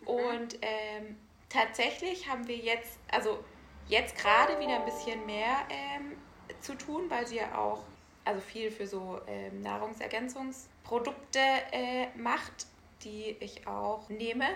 Und 0.04 0.58
ähm, 0.62 1.16
tatsächlich 1.48 2.28
haben 2.28 2.46
wir 2.48 2.56
jetzt, 2.56 2.98
also 3.10 3.42
jetzt 3.88 4.16
gerade 4.16 4.58
wieder 4.58 4.80
ein 4.80 4.84
bisschen 4.84 5.24
mehr 5.26 5.66
ähm, 5.70 6.16
zu 6.60 6.74
tun, 6.74 7.08
weil 7.10 7.26
sie 7.26 7.36
ja 7.36 7.56
auch 7.56 7.84
also 8.24 8.40
viel 8.40 8.70
für 8.70 8.86
so 8.86 9.20
ähm, 9.26 9.60
Nahrungsergänzungsprodukte 9.60 11.40
äh, 11.72 12.08
macht, 12.16 12.66
die 13.02 13.36
ich 13.40 13.66
auch 13.66 14.08
nehme. 14.08 14.46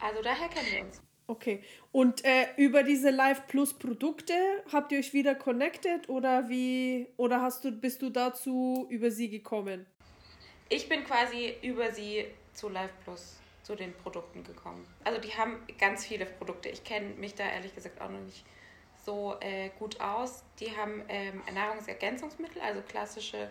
Also 0.00 0.22
daher 0.22 0.48
kennen 0.48 0.66
wir 0.72 0.84
uns. 0.84 1.02
Okay. 1.26 1.62
Und 1.90 2.24
äh, 2.24 2.48
über 2.56 2.82
diese 2.82 3.10
Live 3.10 3.46
Plus 3.46 3.72
Produkte 3.72 4.34
habt 4.70 4.92
ihr 4.92 4.98
euch 4.98 5.14
wieder 5.14 5.34
connected 5.34 6.08
oder 6.08 6.48
wie 6.48 7.08
oder 7.16 7.40
hast 7.40 7.64
du 7.64 7.72
bist 7.72 8.02
du 8.02 8.10
dazu 8.10 8.86
über 8.90 9.10
sie 9.10 9.30
gekommen? 9.30 9.86
Ich 10.68 10.88
bin 10.88 11.04
quasi 11.04 11.54
über 11.62 11.92
sie 11.92 12.26
zu 12.52 12.68
Live 12.68 12.92
Plus 13.04 13.38
zu 13.62 13.74
den 13.74 13.94
Produkten 13.94 14.44
gekommen. 14.44 14.86
Also 15.04 15.18
die 15.20 15.30
haben 15.30 15.56
ganz 15.78 16.04
viele 16.04 16.26
Produkte. 16.26 16.68
Ich 16.68 16.84
kenne 16.84 17.14
mich 17.14 17.34
da 17.34 17.44
ehrlich 17.44 17.74
gesagt 17.74 18.00
auch 18.02 18.10
noch 18.10 18.20
nicht 18.20 18.44
so 19.04 19.36
äh, 19.40 19.70
gut 19.78 20.00
aus. 20.00 20.44
Die 20.60 20.76
haben 20.76 21.02
ähm, 21.08 21.42
Nahrungsergänzungsmittel, 21.52 22.60
also 22.60 22.82
klassische 22.82 23.48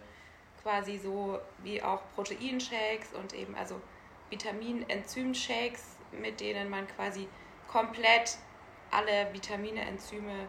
quasi 0.62 0.98
so 0.98 1.40
wie 1.64 1.82
auch 1.82 2.02
Proteinshakes 2.16 3.14
und 3.14 3.34
eben 3.34 3.56
also 3.56 3.82
Vitamin-Enzym-Shakes, 4.30 5.93
mit 6.20 6.40
denen 6.40 6.70
man 6.70 6.88
quasi 6.88 7.28
komplett 7.68 8.38
alle 8.92 9.34
Vitamine, 9.34 9.82
Enzyme 9.82 10.48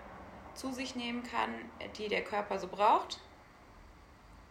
zu 0.55 0.73
sich 0.73 0.95
nehmen 0.95 1.23
kann, 1.23 1.51
die 1.97 2.09
der 2.09 2.23
Körper 2.23 2.59
so 2.59 2.69
braucht. 2.69 3.21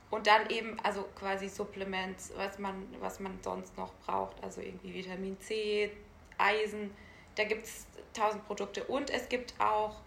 Und 0.10 0.28
dann 0.28 0.50
eben, 0.50 0.80
also 0.82 1.04
quasi 1.16 1.50
Supplements, 1.50 2.34
was 2.36 2.60
man, 2.60 2.88
was 3.00 3.20
man 3.20 3.40
sonst 3.42 3.76
noch 3.78 3.94
braucht, 4.06 4.44
also 4.44 4.62
irgendwie 4.62 4.94
Vitamin 4.94 5.40
C, 5.40 5.92
Eisen, 6.38 6.92
da 7.36 7.46
gibt 7.46 7.66
es 7.66 7.88
tausend 8.14 8.46
Produkte. 8.46 8.84
Und 8.84 9.10
es 9.10 9.28
gibt 9.28 9.56
auch 9.60 10.02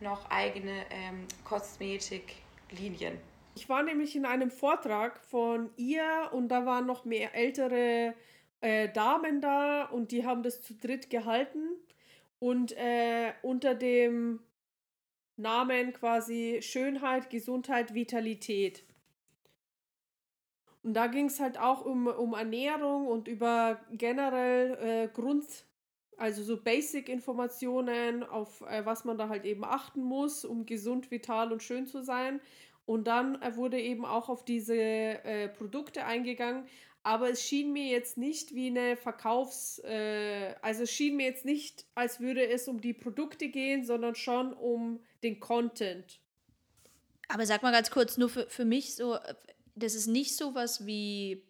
noch 0.00 0.30
eigene 0.30 0.84
ähm, 0.90 1.26
Kosmetiklinien. 1.44 3.18
Ich 3.54 3.68
war 3.68 3.82
nämlich 3.82 4.16
in 4.16 4.26
einem 4.26 4.50
Vortrag 4.50 5.18
von 5.30 5.70
ihr 5.76 6.28
und 6.32 6.48
da 6.48 6.66
waren 6.66 6.86
noch 6.86 7.04
mehr 7.04 7.34
ältere 7.34 8.14
äh, 8.64 8.88
Damen 8.88 9.42
da 9.42 9.84
und 9.84 10.10
die 10.10 10.24
haben 10.24 10.42
das 10.42 10.62
zu 10.62 10.72
dritt 10.74 11.10
gehalten 11.10 11.68
und 12.38 12.72
äh, 12.72 13.34
unter 13.42 13.74
dem 13.74 14.40
Namen 15.36 15.92
quasi 15.92 16.60
Schönheit, 16.62 17.28
Gesundheit, 17.28 17.92
Vitalität. 17.92 18.82
Und 20.82 20.94
da 20.94 21.08
ging 21.08 21.26
es 21.26 21.40
halt 21.40 21.58
auch 21.58 21.84
um, 21.84 22.06
um 22.06 22.32
Ernährung 22.32 23.06
und 23.06 23.28
über 23.28 23.80
generell 23.90 24.78
äh, 24.80 25.08
Grund, 25.08 25.44
also 26.16 26.42
so 26.42 26.56
Basic-Informationen, 26.62 28.22
auf 28.22 28.62
äh, 28.62 28.86
was 28.86 29.04
man 29.04 29.18
da 29.18 29.28
halt 29.28 29.44
eben 29.44 29.64
achten 29.64 30.02
muss, 30.02 30.44
um 30.46 30.64
gesund, 30.64 31.10
vital 31.10 31.52
und 31.52 31.62
schön 31.62 31.86
zu 31.86 32.02
sein. 32.02 32.40
Und 32.86 33.08
dann 33.08 33.40
äh, 33.42 33.56
wurde 33.56 33.78
eben 33.78 34.06
auch 34.06 34.30
auf 34.30 34.42
diese 34.44 34.74
äh, 34.74 35.48
Produkte 35.48 36.06
eingegangen. 36.06 36.66
Aber 37.04 37.30
es 37.30 37.42
schien 37.42 37.72
mir 37.72 37.86
jetzt 37.86 38.16
nicht 38.16 38.54
wie 38.54 38.68
eine 38.68 38.96
Verkaufs-, 38.96 39.78
äh, 39.84 40.54
also 40.62 40.84
es 40.84 40.90
schien 40.90 41.16
mir 41.16 41.26
jetzt 41.26 41.44
nicht, 41.44 41.84
als 41.94 42.18
würde 42.18 42.46
es 42.48 42.66
um 42.66 42.80
die 42.80 42.94
Produkte 42.94 43.48
gehen, 43.48 43.84
sondern 43.84 44.14
schon 44.14 44.54
um 44.54 45.00
den 45.22 45.38
Content. 45.38 46.18
Aber 47.28 47.44
sag 47.46 47.62
mal 47.62 47.72
ganz 47.72 47.90
kurz, 47.90 48.16
nur 48.16 48.30
für, 48.30 48.48
für 48.48 48.64
mich 48.64 48.96
so, 48.96 49.18
das 49.74 49.94
ist 49.94 50.06
nicht 50.06 50.34
sowas 50.36 50.86
wie 50.86 51.42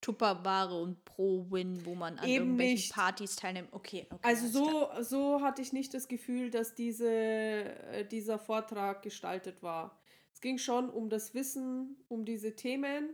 Tupperware 0.00 0.80
und 0.80 1.04
Pro-Win, 1.04 1.84
wo 1.84 1.96
man 1.96 2.18
an 2.18 2.28
Eben 2.28 2.34
irgendwelchen 2.34 2.74
nicht. 2.76 2.94
Partys 2.94 3.36
teilnimmt. 3.36 3.68
Okay, 3.72 4.06
okay. 4.10 4.20
Also 4.22 4.46
so, 4.46 4.88
so 5.02 5.42
hatte 5.42 5.60
ich 5.60 5.72
nicht 5.72 5.92
das 5.92 6.06
Gefühl, 6.06 6.50
dass 6.50 6.74
diese, 6.74 7.10
äh, 7.10 8.04
dieser 8.04 8.38
Vortrag 8.38 9.02
gestaltet 9.02 9.60
war. 9.62 9.98
Es 10.32 10.40
ging 10.40 10.58
schon 10.58 10.88
um 10.88 11.10
das 11.10 11.34
Wissen, 11.34 11.96
um 12.06 12.24
diese 12.24 12.54
Themen. 12.54 13.10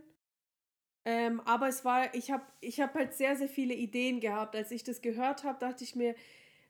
Ähm, 1.05 1.39
aber 1.41 1.67
es 1.67 1.85
war, 1.85 2.13
ich 2.15 2.31
habe 2.31 2.43
ich 2.61 2.81
hab 2.81 2.95
halt 2.95 3.13
sehr, 3.13 3.35
sehr 3.35 3.47
viele 3.47 3.75
Ideen 3.75 4.19
gehabt. 4.19 4.55
Als 4.55 4.71
ich 4.71 4.83
das 4.83 5.01
gehört 5.01 5.43
habe, 5.43 5.59
dachte 5.59 5.83
ich 5.83 5.95
mir, 5.95 6.15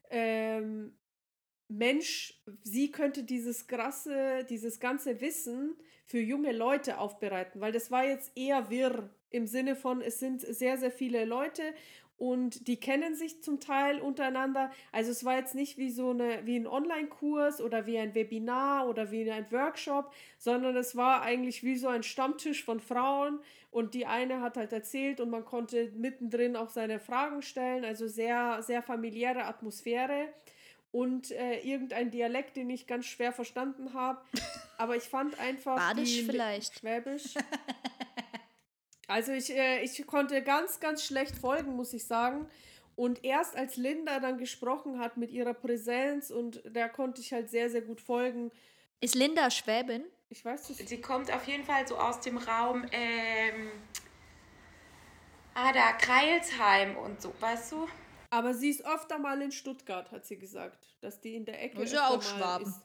ähm, 0.10 0.94
Mensch, 1.68 2.40
sie 2.62 2.92
könnte 2.92 3.24
dieses 3.24 3.68
krasse, 3.68 4.46
dieses 4.50 4.80
ganze 4.80 5.20
Wissen 5.22 5.76
für 6.06 6.20
junge 6.20 6.52
Leute 6.52 7.00
aufbereiten, 7.00 7.60
weil 7.60 7.72
das 7.72 7.90
war 7.90 8.06
jetzt 8.06 8.32
eher 8.38 8.70
wirr 8.70 9.10
im 9.32 9.48
Sinne 9.48 9.76
von, 9.76 10.02
es 10.02 10.20
sind 10.20 10.42
sehr, 10.42 10.78
sehr 10.78 10.92
viele 10.92 11.26
Leute 11.26 11.64
und 12.18 12.68
die 12.68 12.80
kennen 12.80 13.16
sich 13.16 13.44
zum 13.44 13.60
Teil 13.60 14.00
untereinander. 14.00 14.72
Also 14.92 15.12
es 15.12 15.26
war 15.26 15.38
jetzt 15.38 15.56
nicht 15.56 15.78
wie 15.78 15.90
so 15.90 16.12
eine, 16.12 16.46
wie 16.46 16.56
ein 16.58 16.68
Online-Kurs 16.68 17.60
oder 17.62 17.86
wie 17.86 17.98
ein 17.98 18.16
Webinar 18.16 18.88
oder 18.88 19.12
wie 19.12 19.30
ein 19.30 19.52
Workshop, 19.52 20.14
sondern 20.38 20.78
es 20.78 20.96
war 20.96 21.22
eigentlich 21.22 21.64
wie 21.64 21.76
so 21.76 21.88
ein 21.88 22.04
Stammtisch 22.04 22.64
von 22.64 22.80
Frauen 22.80 23.40
und 23.70 23.94
die 23.94 24.06
eine 24.06 24.40
hat 24.40 24.56
halt 24.56 24.72
erzählt 24.72 25.20
und 25.20 25.30
man 25.30 25.44
konnte 25.44 25.92
mittendrin 25.96 26.56
auch 26.56 26.70
seine 26.70 27.00
Fragen 27.00 27.42
stellen, 27.42 27.84
also 27.84 28.08
sehr, 28.08 28.62
sehr 28.62 28.82
familiäre 28.82 29.44
Atmosphäre 29.44 30.30
und 30.94 31.32
äh, 31.32 31.60
irgendein 31.60 32.10
Dialekt, 32.10 32.56
den 32.56 32.70
ich 32.70 32.88
ganz 32.88 33.06
schwer 33.06 33.34
verstanden 33.34 33.94
habe. 33.94 34.22
Aber 34.78 34.96
ich 34.96 35.04
fand 35.04 35.38
einfach. 35.42 35.76
Badisch 35.76 36.24
vielleicht. 36.24 36.80
Schwäbisch. 36.80 37.34
Also 39.08 39.32
ich, 39.32 39.52
äh, 39.52 39.84
ich 39.84 40.06
konnte 40.08 40.42
ganz, 40.42 40.80
ganz 40.80 41.04
schlecht 41.04 41.38
folgen, 41.38 41.76
muss 41.76 41.94
ich 41.94 42.06
sagen. 42.06 42.48
Und 42.96 43.24
erst 43.26 43.58
als 43.58 43.76
Linda 43.76 44.20
dann 44.20 44.38
gesprochen 44.38 45.00
hat 45.00 45.18
mit 45.18 45.32
ihrer 45.32 45.54
Präsenz 45.54 46.32
und 46.32 46.62
da 46.70 46.88
konnte 46.88 47.22
ich 47.22 47.34
halt 47.34 47.50
sehr, 47.50 47.70
sehr 47.70 47.82
gut 47.82 48.00
folgen. 48.00 48.52
Ist 49.02 49.16
Linda 49.16 49.52
Schwäbin? 49.52 50.06
Ich 50.30 50.44
weiß 50.44 50.70
es. 50.70 50.78
Sie 50.78 51.02
kommt 51.02 51.32
auf 51.32 51.46
jeden 51.48 51.66
Fall 51.66 51.86
so 51.88 51.98
aus 51.98 52.22
dem 52.22 52.38
Raum, 52.38 52.86
ähm, 52.92 53.70
ah, 55.54 55.74
da 55.74 55.92
Kreilsheim 55.94 56.96
und 56.96 57.22
so, 57.22 57.34
weißt 57.40 57.74
du? 57.74 57.88
Aber 58.30 58.54
sie 58.54 58.70
ist 58.70 58.84
oft 58.86 59.12
einmal 59.12 59.42
in 59.42 59.52
Stuttgart, 59.52 60.12
hat 60.12 60.26
sie 60.26 60.38
gesagt, 60.38 60.96
dass 61.02 61.20
die 61.22 61.36
in 61.36 61.46
der 61.46 61.62
Ecke 61.62 61.82
ist. 61.82 61.94
Ja 61.94 62.08
auch 62.10 62.22
Schwaben. 62.22 62.66
Ist. 62.66 62.82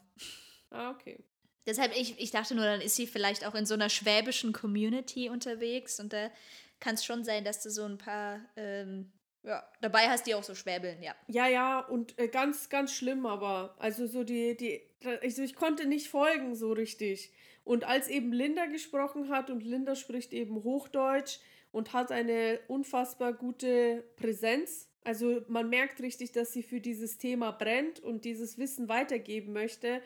Ah, 0.69 0.91
okay. 0.91 1.23
Deshalb, 1.65 1.95
ich, 1.95 2.19
ich 2.19 2.31
dachte 2.31 2.55
nur, 2.55 2.65
dann 2.65 2.81
ist 2.81 2.95
sie 2.95 3.07
vielleicht 3.07 3.45
auch 3.45 3.55
in 3.55 3.65
so 3.65 3.73
einer 3.73 3.89
schwäbischen 3.89 4.53
Community 4.53 5.29
unterwegs 5.29 5.99
und 5.99 6.13
da 6.13 6.31
kann 6.79 6.95
es 6.95 7.05
schon 7.05 7.23
sein, 7.23 7.43
dass 7.43 7.61
du 7.61 7.69
so 7.69 7.85
ein 7.85 7.97
paar 7.97 8.41
ähm, 8.55 9.11
ja, 9.43 9.63
dabei 9.81 10.09
hast, 10.09 10.25
die 10.25 10.35
auch 10.35 10.43
so 10.43 10.55
schwäbeln, 10.55 11.01
ja. 11.01 11.15
Ja, 11.27 11.47
ja, 11.47 11.79
und 11.79 12.17
äh, 12.19 12.27
ganz, 12.27 12.69
ganz 12.69 12.93
schlimm, 12.93 13.25
aber 13.25 13.75
also 13.79 14.07
so 14.07 14.23
die, 14.23 14.57
die, 14.57 14.81
also 15.21 15.43
ich 15.43 15.55
konnte 15.55 15.87
nicht 15.87 16.09
folgen 16.09 16.55
so 16.55 16.71
richtig. 16.71 17.31
Und 17.63 17.83
als 17.83 18.07
eben 18.07 18.33
Linda 18.33 18.65
gesprochen 18.65 19.29
hat 19.29 19.49
und 19.49 19.63
Linda 19.63 19.95
spricht 19.95 20.33
eben 20.33 20.63
Hochdeutsch 20.63 21.39
und 21.71 21.93
hat 21.93 22.11
eine 22.11 22.59
unfassbar 22.67 23.33
gute 23.33 24.03
Präsenz, 24.15 24.91
also 25.03 25.41
man 25.47 25.69
merkt 25.69 26.01
richtig, 26.01 26.31
dass 26.31 26.53
sie 26.53 26.63
für 26.63 26.79
dieses 26.79 27.17
Thema 27.17 27.51
brennt 27.51 27.99
und 27.99 28.25
dieses 28.25 28.57
Wissen 28.57 28.87
weitergeben 28.87 29.51
möchte. 29.51 30.01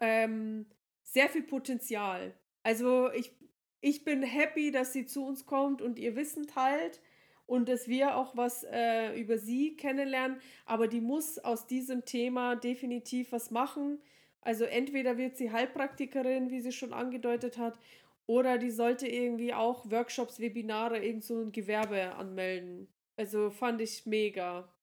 Ähm, 0.00 0.66
sehr 1.14 1.28
viel 1.28 1.44
Potenzial. 1.44 2.34
Also 2.64 3.10
ich, 3.12 3.32
ich 3.80 4.04
bin 4.04 4.22
happy, 4.22 4.72
dass 4.72 4.92
sie 4.92 5.06
zu 5.06 5.24
uns 5.24 5.46
kommt 5.46 5.80
und 5.80 5.98
ihr 5.98 6.16
Wissen 6.16 6.48
teilt 6.48 7.00
und 7.46 7.68
dass 7.68 7.86
wir 7.86 8.16
auch 8.16 8.36
was 8.36 8.64
äh, 8.64 9.18
über 9.18 9.38
sie 9.38 9.76
kennenlernen. 9.76 10.40
Aber 10.66 10.88
die 10.88 11.00
muss 11.00 11.38
aus 11.38 11.68
diesem 11.68 12.04
Thema 12.04 12.56
definitiv 12.56 13.30
was 13.30 13.52
machen. 13.52 14.02
Also 14.40 14.64
entweder 14.64 15.16
wird 15.16 15.36
sie 15.36 15.52
Heilpraktikerin, 15.52 16.50
wie 16.50 16.60
sie 16.60 16.72
schon 16.72 16.92
angedeutet 16.92 17.58
hat, 17.58 17.78
oder 18.26 18.58
die 18.58 18.70
sollte 18.70 19.06
irgendwie 19.06 19.54
auch 19.54 19.90
Workshops, 19.90 20.40
Webinare, 20.40 20.98
irgend 20.98 21.24
so 21.24 21.40
ein 21.40 21.52
Gewerbe 21.52 22.14
anmelden. 22.14 22.88
Also 23.16 23.50
fand 23.50 23.80
ich 23.82 24.06
mega. 24.06 24.73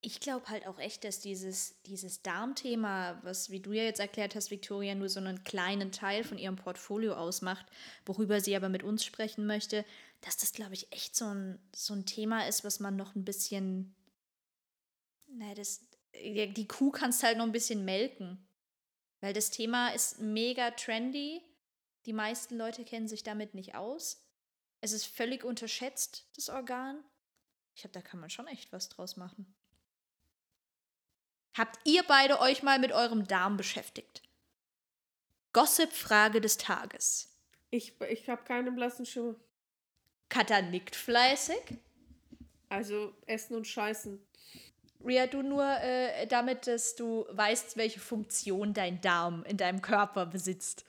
Ich 0.00 0.20
glaube 0.20 0.48
halt 0.48 0.66
auch 0.66 0.78
echt, 0.78 1.02
dass 1.02 1.18
dieses, 1.18 1.82
dieses 1.82 2.22
Darmthema, 2.22 3.20
was, 3.24 3.50
wie 3.50 3.58
du 3.58 3.72
ja 3.72 3.82
jetzt 3.82 3.98
erklärt 3.98 4.36
hast, 4.36 4.50
Victoria, 4.50 4.94
nur 4.94 5.08
so 5.08 5.18
einen 5.18 5.42
kleinen 5.42 5.90
Teil 5.90 6.22
von 6.22 6.38
ihrem 6.38 6.54
Portfolio 6.54 7.14
ausmacht, 7.14 7.66
worüber 8.06 8.40
sie 8.40 8.54
aber 8.54 8.68
mit 8.68 8.84
uns 8.84 9.04
sprechen 9.04 9.44
möchte, 9.46 9.84
dass 10.20 10.36
das, 10.36 10.52
glaube 10.52 10.74
ich, 10.74 10.92
echt 10.92 11.16
so 11.16 11.26
ein, 11.26 11.58
so 11.74 11.94
ein 11.94 12.06
Thema 12.06 12.46
ist, 12.46 12.62
was 12.62 12.78
man 12.78 12.94
noch 12.94 13.16
ein 13.16 13.24
bisschen. 13.24 13.96
Naja, 15.26 15.54
das, 15.54 15.80
die 16.14 16.68
Kuh 16.68 16.90
kannst 16.90 17.24
halt 17.24 17.36
noch 17.36 17.44
ein 17.44 17.52
bisschen 17.52 17.84
melken. 17.84 18.48
Weil 19.20 19.32
das 19.32 19.50
Thema 19.50 19.88
ist 19.88 20.20
mega 20.20 20.70
trendy. 20.70 21.42
Die 22.06 22.12
meisten 22.12 22.56
Leute 22.56 22.84
kennen 22.84 23.08
sich 23.08 23.24
damit 23.24 23.54
nicht 23.54 23.74
aus. 23.74 24.24
Es 24.80 24.92
ist 24.92 25.06
völlig 25.06 25.44
unterschätzt, 25.44 26.30
das 26.36 26.48
Organ. 26.48 27.02
Ich 27.74 27.82
glaube, 27.82 27.94
da 27.94 28.00
kann 28.00 28.20
man 28.20 28.30
schon 28.30 28.46
echt 28.46 28.72
was 28.72 28.88
draus 28.88 29.16
machen. 29.16 29.57
Habt 31.58 31.80
ihr 31.82 32.04
beide 32.04 32.40
euch 32.40 32.62
mal 32.62 32.78
mit 32.78 32.92
eurem 32.92 33.26
Darm 33.26 33.56
beschäftigt? 33.56 34.22
Gossip-Frage 35.52 36.40
des 36.40 36.56
Tages. 36.56 37.28
Ich, 37.70 38.00
ich 38.08 38.28
habe 38.28 38.44
keine 38.44 38.70
blassen 38.70 39.04
Schimmer. 39.04 39.34
Katha 40.28 40.62
nickt 40.62 40.94
fleißig. 40.94 41.60
Also 42.68 43.12
essen 43.26 43.56
und 43.56 43.66
scheißen. 43.66 44.24
Ria, 45.04 45.26
du 45.26 45.42
nur 45.42 45.64
äh, 45.64 46.28
damit, 46.28 46.68
dass 46.68 46.94
du 46.94 47.26
weißt, 47.30 47.76
welche 47.76 47.98
Funktion 47.98 48.72
dein 48.72 49.00
Darm 49.00 49.42
in 49.44 49.56
deinem 49.56 49.82
Körper 49.82 50.26
besitzt. 50.26 50.84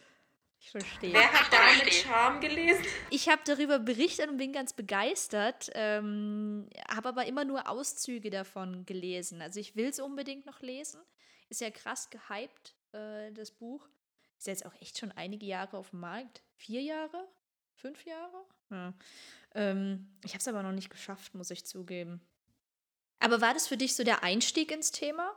Ich 0.62 0.72
verstehe. 0.72 1.14
Wer 1.14 1.32
hat 1.32 1.52
da 1.52 1.84
mit 1.84 1.94
Charme 1.94 2.42
gelesen? 2.42 2.84
Ich 3.10 3.30
habe 3.30 3.42
darüber 3.46 3.80
berichtet 3.80 4.30
und 4.30 4.38
bin 4.38 4.52
ganz 4.52 4.74
begeistert, 4.74 5.70
ähm, 5.74 6.70
habe 6.90 7.10
aber 7.10 7.26
immer 7.26 7.46
nur 7.46 7.70
Auszüge 7.70 8.30
davon 8.30 8.86
gelesen. 8.86 9.42
Also 9.42 9.60
ich 9.60 9.76
will 9.76 9.88
es 9.88 10.00
unbedingt 10.00 10.46
noch 10.46 10.62
lesen. 10.62 11.02
Ist 11.48 11.62
ja 11.62 11.72
krass 11.72 12.10
gehypt, 12.10 12.76
äh, 12.92 13.32
das 13.32 13.52
Buch. 13.52 13.88
Ist 14.38 14.48
jetzt 14.48 14.66
auch 14.66 14.76
echt 14.82 14.98
schon 14.98 15.12
einige 15.14 15.46
Jahre 15.46 15.78
auf 15.78 15.92
dem 15.92 16.02
Markt. 16.02 16.44
Vier 16.56 16.82
Jahre? 16.82 17.28
Fünf 17.76 18.06
Jahre? 18.06 18.46
Ja. 18.70 18.94
Ähm, 19.56 20.08
ich 20.24 20.32
habe 20.32 20.40
es 20.40 20.48
aber 20.48 20.62
noch 20.62 20.72
nicht 20.74 20.90
geschafft, 20.90 21.34
muss 21.34 21.52
ich 21.52 21.66
zugeben. 21.66 22.22
Aber 23.20 23.42
war 23.42 23.54
das 23.54 23.68
für 23.68 23.78
dich 23.78 23.96
so 23.96 24.04
der 24.04 24.24
Einstieg 24.24 24.72
ins 24.72 24.92
Thema? 24.92 25.36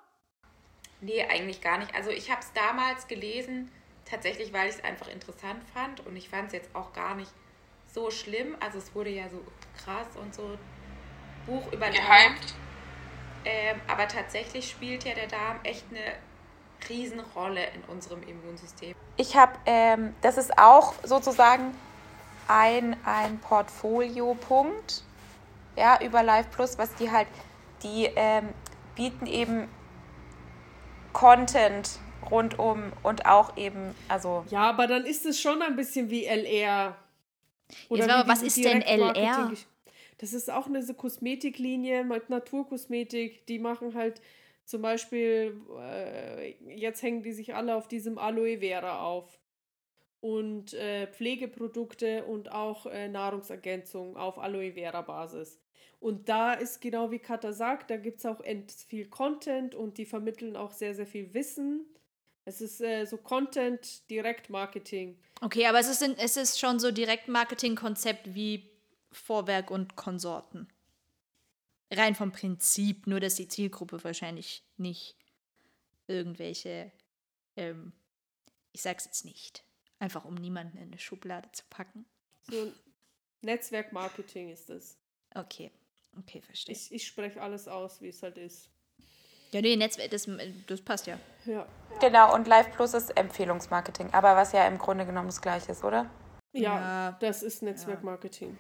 Nee, 1.01 1.25
eigentlich 1.25 1.61
gar 1.61 1.79
nicht. 1.79 1.95
Also 1.95 2.11
ich 2.11 2.31
habe 2.31 2.41
es 2.41 2.53
damals 2.53 3.09
gelesen, 3.09 3.71
tatsächlich, 4.13 4.53
weil 4.53 4.69
ich 4.69 4.77
es 4.77 4.85
einfach 4.85 5.09
interessant 5.09 5.63
fand 5.73 6.07
und 6.07 6.15
ich 6.17 6.29
fand 6.29 6.49
es 6.49 6.53
jetzt 6.53 6.75
auch 6.75 6.93
gar 6.93 7.15
nicht 7.15 7.33
so 7.93 8.11
schlimm. 8.11 8.57
Also 8.61 8.79
es 8.79 8.95
wurde 8.95 9.11
ja 9.11 9.29
so 9.29 9.43
krass 9.83 10.07
und 10.21 10.35
so 10.35 10.59
Buch 11.47 11.73
über 11.73 11.87
Darm. 11.87 12.37
Ähm, 13.45 13.81
aber 13.89 14.07
tatsächlich 14.07 14.71
spielt 14.71 15.05
ja 15.05 15.15
der 15.15 15.27
Darm 15.27 15.59
echt 15.65 15.85
eine 15.91 16.15
Riesenrolle 16.89 17.65
in 17.75 17.83
unserem 17.85 18.23
Immunsystem. 18.23 18.95
Ich 19.17 19.37
habe, 19.37 19.53
ähm, 19.67 20.15
das 20.21 20.37
ist 20.37 20.57
auch 20.59 20.95
sozusagen 21.03 21.75
ein, 22.49 22.97
ein 23.05 23.39
Portfolio-Punkt 23.41 25.03
ja, 25.77 25.99
über 26.03 26.23
Live 26.23 26.51
Plus, 26.51 26.79
was 26.79 26.95
die 26.97 27.11
halt, 27.11 27.29
die 27.83 28.11
ähm, 28.15 28.51
bieten 28.95 29.27
eben 29.27 29.69
Content 31.13 31.99
rundum 32.33 32.93
und 33.03 33.27
auch 33.27 33.57
eben, 33.57 33.95
also. 34.09 34.45
Ja, 34.51 34.63
aber 34.63 34.87
dann 34.87 35.05
ist 35.05 35.27
es 35.27 35.41
schon 35.41 35.63
ein 35.63 35.77
bisschen 35.77 36.11
wie 36.11 36.25
LR. 36.25 36.97
Jetzt 37.91 38.09
aber, 38.09 38.29
was 38.29 38.43
ist 38.43 38.65
denn 38.65 38.83
LR? 38.83 39.53
Das 40.19 40.33
ist 40.33 40.51
auch 40.51 40.67
eine 40.67 40.83
so 40.83 40.95
Kosmetiklinie 40.95 42.05
mit 42.05 42.31
Naturkosmetik. 42.31 43.47
Die 43.47 43.59
machen 43.59 43.95
halt 43.95 44.21
zum 44.65 44.81
Beispiel, 44.81 45.61
äh, 45.81 46.53
jetzt 46.77 47.03
hängen 47.03 47.23
die 47.23 47.33
sich 47.33 47.55
alle 47.55 47.75
auf 47.75 47.89
diesem 47.89 48.19
Aloe 48.19 48.59
Vera 48.59 49.03
auf. 49.03 49.39
Und 50.21 50.75
äh, 50.75 51.09
Pflegeprodukte 51.09 52.25
und 52.25 52.53
auch 52.53 52.87
äh, 52.87 53.09
Nahrungsergänzung 53.09 54.17
auf 54.17 54.39
Aloe 54.39 54.75
Vera 54.75 55.03
Basis. 55.03 55.61
Und 55.99 56.29
da 56.29 56.53
ist 56.55 56.81
genau 56.81 57.11
wie 57.11 57.19
Katha 57.19 57.53
sagt, 57.53 57.91
da 57.91 57.97
gibt 57.97 58.19
es 58.19 58.27
auch 58.27 58.41
viel 58.87 59.09
Content 59.09 59.75
und 59.75 59.99
die 59.99 60.07
vermitteln 60.07 60.57
auch 60.57 60.71
sehr, 60.71 60.95
sehr 60.95 61.07
viel 61.07 61.35
Wissen. 61.35 61.87
Es 62.45 62.61
ist 62.61 62.81
äh, 62.81 63.05
so 63.05 63.17
Content, 63.19 64.09
Direktmarketing. 64.11 65.17
Okay, 65.41 65.67
aber 65.67 65.79
es 65.79 65.89
ist, 65.89 66.03
in, 66.03 66.17
es 66.19 66.37
ist 66.37 66.59
schon 66.59 66.81
so 66.81 66.91
Direktmarketing-Konzept 66.91 68.35
wie 68.35 68.71
Vorwerk 69.11 69.71
und 69.71 69.97
Konsorten. 69.97 70.69
Rein 71.91 72.15
vom 72.15 72.33
Prinzip, 72.33 73.07
nur 73.07 73.21
dass 73.21 73.35
die 73.35 73.49
Zielgruppe 73.49 74.03
wahrscheinlich 74.03 74.65
nicht 74.77 75.17
irgendwelche, 76.07 76.91
ähm, 77.57 77.93
ich 78.73 78.83
sag's 78.83 79.05
jetzt 79.05 79.25
nicht, 79.25 79.65
einfach 79.99 80.25
um 80.25 80.35
niemanden 80.35 80.79
in 80.79 80.85
eine 80.85 80.99
Schublade 80.99 81.51
zu 81.53 81.65
packen. 81.71 82.07
So 82.51 82.73
Netzwerkmarketing 83.43 84.51
ist 84.51 84.69
das. 84.71 84.97
Okay, 85.35 85.71
okay, 86.19 86.41
verstehe. 86.41 86.75
Ich, 86.75 86.93
ich 86.93 87.07
spreche 87.07 87.41
alles 87.41 87.69
aus, 87.69 88.01
wie 88.01 88.09
es 88.09 88.23
halt 88.23 88.39
ist. 88.39 88.72
Ja, 89.53 89.61
nee, 89.61 89.77
Netzwerk, 89.77 90.11
das, 90.11 90.29
das 90.67 90.81
passt 90.81 91.07
ja. 91.07 91.19
Ja. 91.45 91.67
Genau, 92.01 92.35
und 92.35 92.49
Live 92.49 92.73
Plus 92.73 92.95
ist 92.95 93.17
Empfehlungsmarketing, 93.17 94.09
aber 94.13 94.35
was 94.35 94.53
ja 94.53 94.67
im 94.67 94.79
Grunde 94.79 95.05
genommen 95.05 95.29
das 95.29 95.43
gleiche 95.43 95.73
ist, 95.73 95.85
oder? 95.85 96.11
Ja, 96.53 96.63
ja. 96.63 97.17
das 97.21 97.43
ist 97.43 97.63
Netzwerkmarketing. 97.63 98.57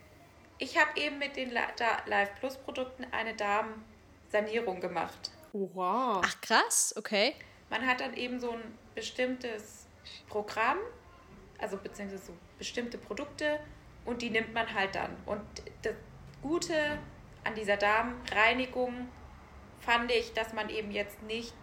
Ich 0.58 0.78
habe 0.78 0.90
eben 1.00 1.18
mit 1.18 1.36
den 1.36 1.50
Live 1.50 2.34
Plus 2.38 2.56
Produkten 2.56 3.06
eine 3.10 3.34
Darmsanierung 3.34 4.80
gemacht. 4.80 5.30
Wow. 5.52 6.22
Ach 6.24 6.40
krass, 6.40 6.94
okay. 6.96 7.34
Man 7.70 7.86
hat 7.86 8.00
dann 8.00 8.14
eben 8.14 8.38
so 8.38 8.50
ein 8.50 8.78
bestimmtes 8.94 9.86
Programm, 10.28 10.78
also 11.58 11.78
beziehungsweise 11.78 12.26
so 12.26 12.32
bestimmte 12.58 12.98
Produkte 12.98 13.58
und 14.04 14.22
die 14.22 14.30
nimmt 14.30 14.52
man 14.52 14.72
halt 14.72 14.94
dann. 14.94 15.16
Und 15.26 15.40
das 15.82 15.94
Gute 16.42 16.98
an 17.44 17.54
dieser 17.54 17.76
Darmreinigung 17.76 19.08
fand 19.84 20.10
ich, 20.10 20.32
dass 20.32 20.52
man 20.52 20.70
eben 20.70 20.90
jetzt 20.90 21.22
nicht 21.22 21.54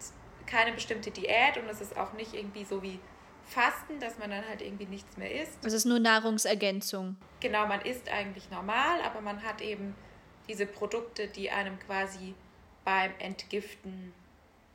keine 0.46 0.72
bestimmte 0.72 1.10
Diät 1.10 1.56
und 1.56 1.68
es 1.68 1.80
ist 1.80 1.96
auch 1.96 2.12
nicht 2.12 2.34
irgendwie 2.34 2.64
so 2.64 2.82
wie 2.82 2.98
Fasten, 3.44 3.98
dass 3.98 4.18
man 4.18 4.30
dann 4.30 4.46
halt 4.48 4.62
irgendwie 4.62 4.86
nichts 4.86 5.16
mehr 5.16 5.42
isst. 5.42 5.58
Es 5.64 5.72
ist 5.72 5.84
nur 5.84 5.98
Nahrungsergänzung. 5.98 7.16
Genau, 7.40 7.66
man 7.66 7.80
isst 7.82 8.08
eigentlich 8.08 8.50
normal, 8.50 9.00
aber 9.02 9.20
man 9.20 9.42
hat 9.42 9.60
eben 9.60 9.94
diese 10.48 10.66
Produkte, 10.66 11.26
die 11.28 11.50
einem 11.50 11.78
quasi 11.80 12.34
beim 12.84 13.12
Entgiften 13.18 14.12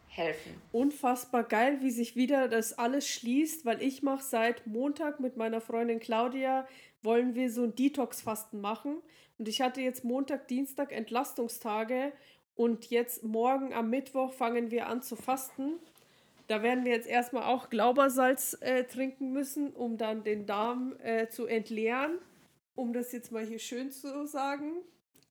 helfen. 0.08 0.62
Unfassbar 0.72 1.44
geil, 1.44 1.80
wie 1.82 1.92
sich 1.92 2.16
wieder 2.16 2.48
das 2.48 2.78
alles 2.78 3.08
schließt, 3.08 3.66
weil 3.66 3.82
ich 3.82 4.02
mache 4.02 4.24
seit 4.24 4.66
Montag 4.66 5.20
mit 5.20 5.38
meiner 5.38 5.62
Freundin 5.62 6.00
Claudia, 6.00 6.68
wollen 7.02 7.36
wir 7.36 7.52
so 7.52 7.64
ein 7.64 7.76
Detox-Fasten 7.76 8.62
machen. 8.62 9.02
Und 9.38 9.48
ich 9.50 9.62
hatte 9.62 9.82
jetzt 9.82 10.06
Montag, 10.06 10.48
Dienstag 10.48 10.94
Entlastungstage 10.94 12.14
und 12.56 12.90
jetzt 12.90 13.24
morgen 13.24 13.74
am 13.74 13.90
Mittwoch 13.90 14.34
fangen 14.34 14.72
wir 14.72 14.88
an 14.88 15.02
zu 15.02 15.16
fasten. 15.16 15.74
Da 16.48 16.64
werden 16.64 16.86
wir 16.86 16.94
jetzt 16.94 17.08
erstmal 17.08 17.44
auch 17.44 17.70
Glaubersalz 17.70 18.58
äh, 18.62 18.84
trinken 18.84 19.32
müssen, 19.34 19.74
um 19.74 19.98
dann 19.98 20.24
den 20.24 20.46
Darm 20.46 20.96
äh, 21.02 21.28
zu 21.28 21.48
entleeren. 21.48 22.20
Um 22.76 22.94
das 22.94 23.12
jetzt 23.12 23.32
mal 23.32 23.46
hier 23.46 23.60
schön 23.60 23.92
zu 23.92 24.26
sagen. 24.26 24.74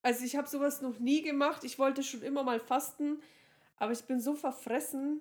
Also 0.03 0.25
ich 0.25 0.37
habe 0.37 0.49
sowas 0.49 0.83
noch 0.83 0.99
nie 0.99 1.23
gemacht. 1.23 1.65
Ich 1.65 1.79
wollte 1.79 2.03
schon 2.03 2.23
immer 2.23 2.43
mal 2.43 2.61
fasten, 2.61 3.23
aber 3.77 3.93
ich 3.93 4.03
bin 4.03 4.21
so 4.21 4.35
verfressen. 4.35 5.21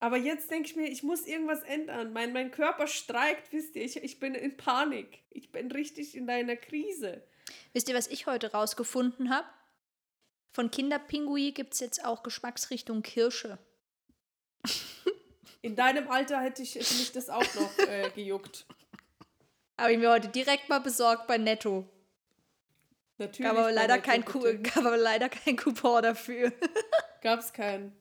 Aber 0.00 0.16
jetzt 0.16 0.50
denke 0.50 0.68
ich 0.68 0.76
mir, 0.76 0.88
ich 0.88 1.02
muss 1.02 1.26
irgendwas 1.26 1.62
ändern. 1.62 2.12
Mein, 2.12 2.32
mein 2.32 2.50
Körper 2.50 2.86
streikt, 2.86 3.52
wisst 3.52 3.76
ihr. 3.76 3.84
Ich, 3.84 3.96
ich 3.96 4.18
bin 4.18 4.34
in 4.34 4.56
Panik. 4.56 5.22
Ich 5.30 5.52
bin 5.52 5.70
richtig 5.70 6.16
in 6.16 6.28
einer 6.28 6.56
Krise. 6.56 7.22
Wisst 7.72 7.88
ihr, 7.88 7.94
was 7.94 8.08
ich 8.08 8.26
heute 8.26 8.52
rausgefunden 8.52 9.30
habe? 9.30 9.46
Von 10.56 10.70
Kinderpingui 10.70 11.52
gibt 11.52 11.74
es 11.74 11.80
jetzt 11.80 12.02
auch 12.02 12.22
Geschmacksrichtung 12.22 13.02
Kirsche. 13.02 13.58
In 15.60 15.76
deinem 15.76 16.10
Alter 16.10 16.40
hätte 16.40 16.62
ich 16.62 16.76
mich 16.76 17.12
das 17.12 17.28
auch 17.28 17.44
noch 17.56 17.78
äh, 17.80 18.08
gejuckt. 18.14 18.64
Habe 19.76 19.92
ich 19.92 19.98
mir 19.98 20.10
heute 20.10 20.28
direkt 20.28 20.70
mal 20.70 20.78
besorgt 20.78 21.26
bei 21.26 21.36
Netto. 21.36 21.86
Natürlich. 23.18 23.50
Gab 23.50 23.58
aber, 23.58 23.70
leider 23.70 23.98
kein 23.98 24.24
gab 24.24 24.76
aber 24.78 24.96
leider 24.96 25.28
kein 25.28 25.56
Coupon 25.56 26.02
dafür. 26.02 26.50
Gab's 27.20 27.52
keinen. 27.52 27.94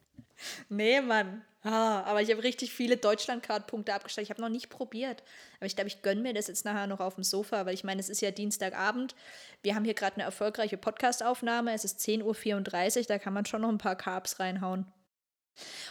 Nee, 0.69 1.01
Mann. 1.01 1.43
Ah, 1.65 2.03
aber 2.03 2.21
ich 2.21 2.29
habe 2.29 2.43
richtig 2.43 2.71
viele 2.71 2.95
Deutschlandcard-Punkte 2.95 3.91
abgestellt. 3.91 4.25
Ich 4.25 4.29
habe 4.29 4.39
noch 4.39 4.49
nicht 4.49 4.69
probiert. 4.69 5.23
Aber 5.57 5.65
ich 5.65 5.75
glaube, 5.75 5.87
ich 5.87 6.03
gönne 6.03 6.21
mir 6.21 6.31
das 6.31 6.45
jetzt 6.45 6.63
nachher 6.63 6.85
noch 6.85 6.99
auf 6.99 7.15
dem 7.15 7.23
Sofa, 7.23 7.65
weil 7.65 7.73
ich 7.73 7.83
meine, 7.83 7.99
es 7.99 8.07
ist 8.07 8.21
ja 8.21 8.29
Dienstagabend. 8.29 9.15
Wir 9.63 9.73
haben 9.73 9.83
hier 9.83 9.95
gerade 9.95 10.17
eine 10.17 10.25
erfolgreiche 10.25 10.77
Podcast-Aufnahme. 10.77 11.73
Es 11.73 11.83
ist 11.83 11.99
10.34 12.01 12.97
Uhr, 12.99 13.03
da 13.07 13.17
kann 13.17 13.33
man 13.33 13.47
schon 13.47 13.61
noch 13.61 13.69
ein 13.69 13.79
paar 13.79 13.95
Carbs 13.95 14.39
reinhauen. 14.39 14.85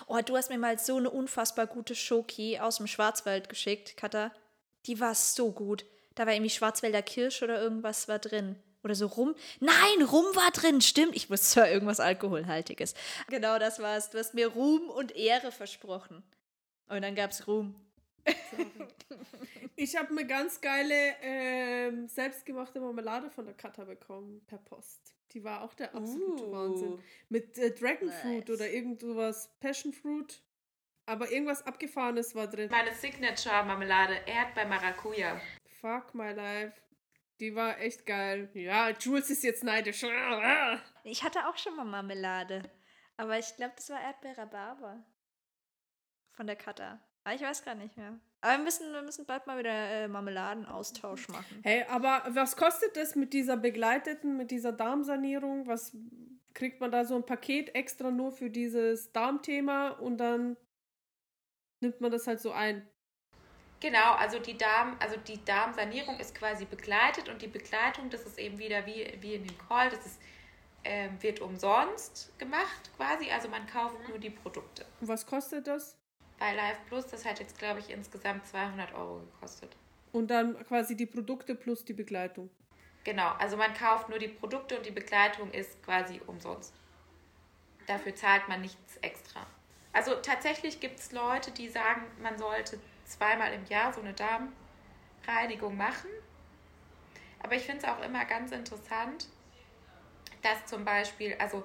Oh, 0.07 0.21
du 0.25 0.37
hast 0.37 0.49
mir 0.49 0.59
mal 0.59 0.79
so 0.79 0.97
eine 0.97 1.11
unfassbar 1.11 1.67
gute 1.67 1.97
Schoki 1.97 2.61
aus 2.61 2.77
dem 2.77 2.87
Schwarzwald 2.87 3.49
geschickt, 3.49 3.97
Katha. 3.97 4.31
Die 4.87 5.01
war 5.01 5.17
so 5.17 5.51
gut. 5.51 5.85
Da 6.15 6.25
war 6.25 6.35
irgendwie 6.35 6.51
Schwarzwälder 6.51 7.03
Kirsch 7.03 7.43
oder 7.43 7.61
irgendwas 7.61 8.07
war 8.07 8.21
drin. 8.21 8.63
Oder 8.85 8.95
so 8.95 9.07
Rum. 9.07 9.35
Nein, 9.61 10.03
Rum 10.03 10.27
war 10.37 10.51
drin, 10.51 10.83
stimmt. 10.83 11.17
Ich 11.17 11.31
wusste 11.31 11.47
zwar 11.47 11.71
irgendwas 11.71 12.01
Alkoholhaltiges. 12.01 12.95
Genau 13.29 13.59
das 13.59 13.81
war's. 13.81 14.11
Du 14.11 14.19
hast 14.19 14.35
mir 14.35 14.49
Ruhm 14.49 14.91
und 14.91 15.17
Ehre 15.17 15.51
versprochen. 15.51 16.23
Und 16.89 17.03
dann 17.03 17.15
gab's 17.15 17.47
Ruhm. 17.49 17.75
ich 19.77 19.97
habe 19.97 20.11
eine 20.11 20.27
ganz 20.27 20.61
geile 20.61 21.15
ähm, 21.23 22.09
selbstgemachte 22.09 22.79
Marmelade 22.81 23.31
von 23.31 23.47
der 23.47 23.55
Katha 23.55 23.85
bekommen 23.85 24.43
per 24.47 24.59
Post. 24.59 25.15
Die 25.33 25.43
war 25.43 25.63
auch 25.63 25.75
der 25.75 25.95
absolute 25.95 26.45
uh, 26.45 26.53
Wahnsinn. 26.53 26.99
Mit 27.29 27.57
äh, 27.59 27.71
Dragonfruit 27.71 28.49
nice. 28.49 28.51
oder 28.51 28.71
irgend 28.71 29.01
sowas, 29.01 29.51
Passionfruit. 29.61 30.43
Aber 31.07 31.31
irgendwas 31.31 31.67
Abgefahrenes 31.67 32.35
war 32.35 32.47
drin. 32.47 32.71
Meine 32.71 32.95
Signature-Marmelade, 32.95 34.15
Erdbeer 34.27 34.67
Maracuja. 34.67 35.41
Fuck 35.81 36.15
my 36.15 36.33
life. 36.33 36.73
Die 37.41 37.55
war 37.55 37.81
echt 37.81 38.07
geil. 38.07 38.51
Ja, 38.55 38.91
Jules 38.91 39.31
ist 39.31 39.43
jetzt 39.43 39.65
neidisch. 39.65 40.05
Ich 41.03 41.25
hatte 41.25 41.49
auch 41.49 41.57
schon 41.59 41.77
mal 41.77 41.85
Marmelade. 41.85 42.63
Aber 43.17 43.39
ich 43.39 43.55
glaube, 43.57 43.75
das 43.77 43.91
war 43.91 44.01
Erdbeer-Rhabarber. 44.01 45.05
Von 46.33 46.47
der 46.47 46.57
Cutter. 46.57 47.01
Aber 47.25 47.35
ich 47.35 47.43
weiß 47.43 47.65
gar 47.65 47.75
nicht 47.75 47.97
mehr. 47.97 48.19
Aber 48.41 48.59
wir 48.59 48.65
müssen, 48.65 48.93
wir 48.93 49.03
müssen 49.03 49.25
bald 49.25 49.47
mal 49.47 49.59
wieder 49.59 49.71
äh, 49.71 50.09
Marmeladenaustausch 50.09 51.29
machen. 51.29 51.61
Hey, 51.63 51.85
aber 51.89 52.25
was 52.29 52.57
kostet 52.57 52.97
es 52.97 53.15
mit 53.15 53.33
dieser 53.33 53.57
begleiteten, 53.57 54.37
mit 54.37 54.51
dieser 54.51 54.73
Darmsanierung? 54.73 55.67
Was 55.67 55.97
kriegt 56.53 56.81
man 56.81 56.91
da 56.91 57.05
so 57.05 57.17
ein 57.17 57.25
Paket 57.25 57.75
extra 57.75 58.11
nur 58.11 58.33
für 58.33 58.51
dieses 58.51 59.13
Darmthema 59.13 59.89
und 59.91 60.19
dann 60.19 60.57
nimmt 61.81 62.01
man 62.01 62.11
das 62.11 62.27
halt 62.27 62.41
so 62.41 62.53
ein? 62.53 62.87
Genau, 63.85 64.15
also 64.15 64.39
die 64.39 64.57
Darm, 64.57 64.97
also 64.99 65.17
die 65.19 65.45
Darmsanierung 65.45 66.19
ist 66.19 66.35
quasi 66.35 66.65
begleitet 66.65 67.29
und 67.29 67.43
die 67.43 67.49
Begleitung, 67.49 68.09
das 68.09 68.23
ist 68.23 68.39
eben 68.39 68.59
wieder 68.59 68.87
wie, 68.87 69.13
wie 69.21 69.35
in 69.35 69.47
dem 69.47 69.59
Call, 69.69 69.91
das 69.91 70.07
ist, 70.07 70.23
ähm, 70.85 71.23
wird 71.23 71.41
umsonst 71.41 72.33
gemacht 72.39 72.91
quasi, 72.97 73.31
also 73.31 73.51
man 73.51 73.67
kauft 73.67 73.97
nur 74.09 74.19
die 74.19 74.31
Produkte. 74.31 74.87
Und 75.03 75.09
was 75.09 75.27
kostet 75.27 75.67
das? 75.67 75.99
Bei 76.39 76.55
Live 76.55 76.79
Plus, 76.87 77.09
das 77.09 77.27
hat 77.27 77.41
jetzt 77.41 77.59
glaube 77.59 77.81
ich 77.81 77.91
insgesamt 77.91 78.47
200 78.47 78.95
Euro 78.95 79.19
gekostet. 79.19 79.77
Und 80.13 80.29
dann 80.29 80.57
quasi 80.67 80.97
die 80.97 81.05
Produkte 81.05 81.55
plus 81.55 81.85
die 81.85 81.93
Begleitung. 81.93 82.49
Genau, 83.05 83.33
also 83.33 83.59
man 83.59 83.75
kauft 83.75 84.09
nur 84.09 84.19
die 84.19 84.29
Produkte 84.29 84.79
und 84.79 84.87
die 84.87 84.93
Begleitung 84.93 85.51
ist 85.51 85.83
quasi 85.83 86.23
umsonst. 86.27 86.73
Dafür 87.87 88.15
zahlt 88.15 88.49
man 88.49 88.63
nichts 88.63 88.97
extra. 89.03 89.47
Also 89.93 90.15
tatsächlich 90.15 90.81
gibt 90.81 91.01
es 91.01 91.13
Leute, 91.13 91.51
die 91.51 91.69
sagen, 91.69 92.07
man 92.23 92.39
sollte 92.39 92.81
zweimal 93.05 93.53
im 93.53 93.65
Jahr 93.67 93.93
so 93.93 94.01
eine 94.01 94.15
Darmreinigung 94.15 95.77
machen. 95.77 96.11
Aber 97.41 97.55
ich 97.55 97.65
finde 97.65 97.83
es 97.83 97.85
auch 97.85 98.01
immer 98.01 98.25
ganz 98.25 98.53
interessant, 98.53 99.29
dass 100.43 100.67
zum 100.67 100.85
Beispiel, 100.85 101.35
also 101.39 101.65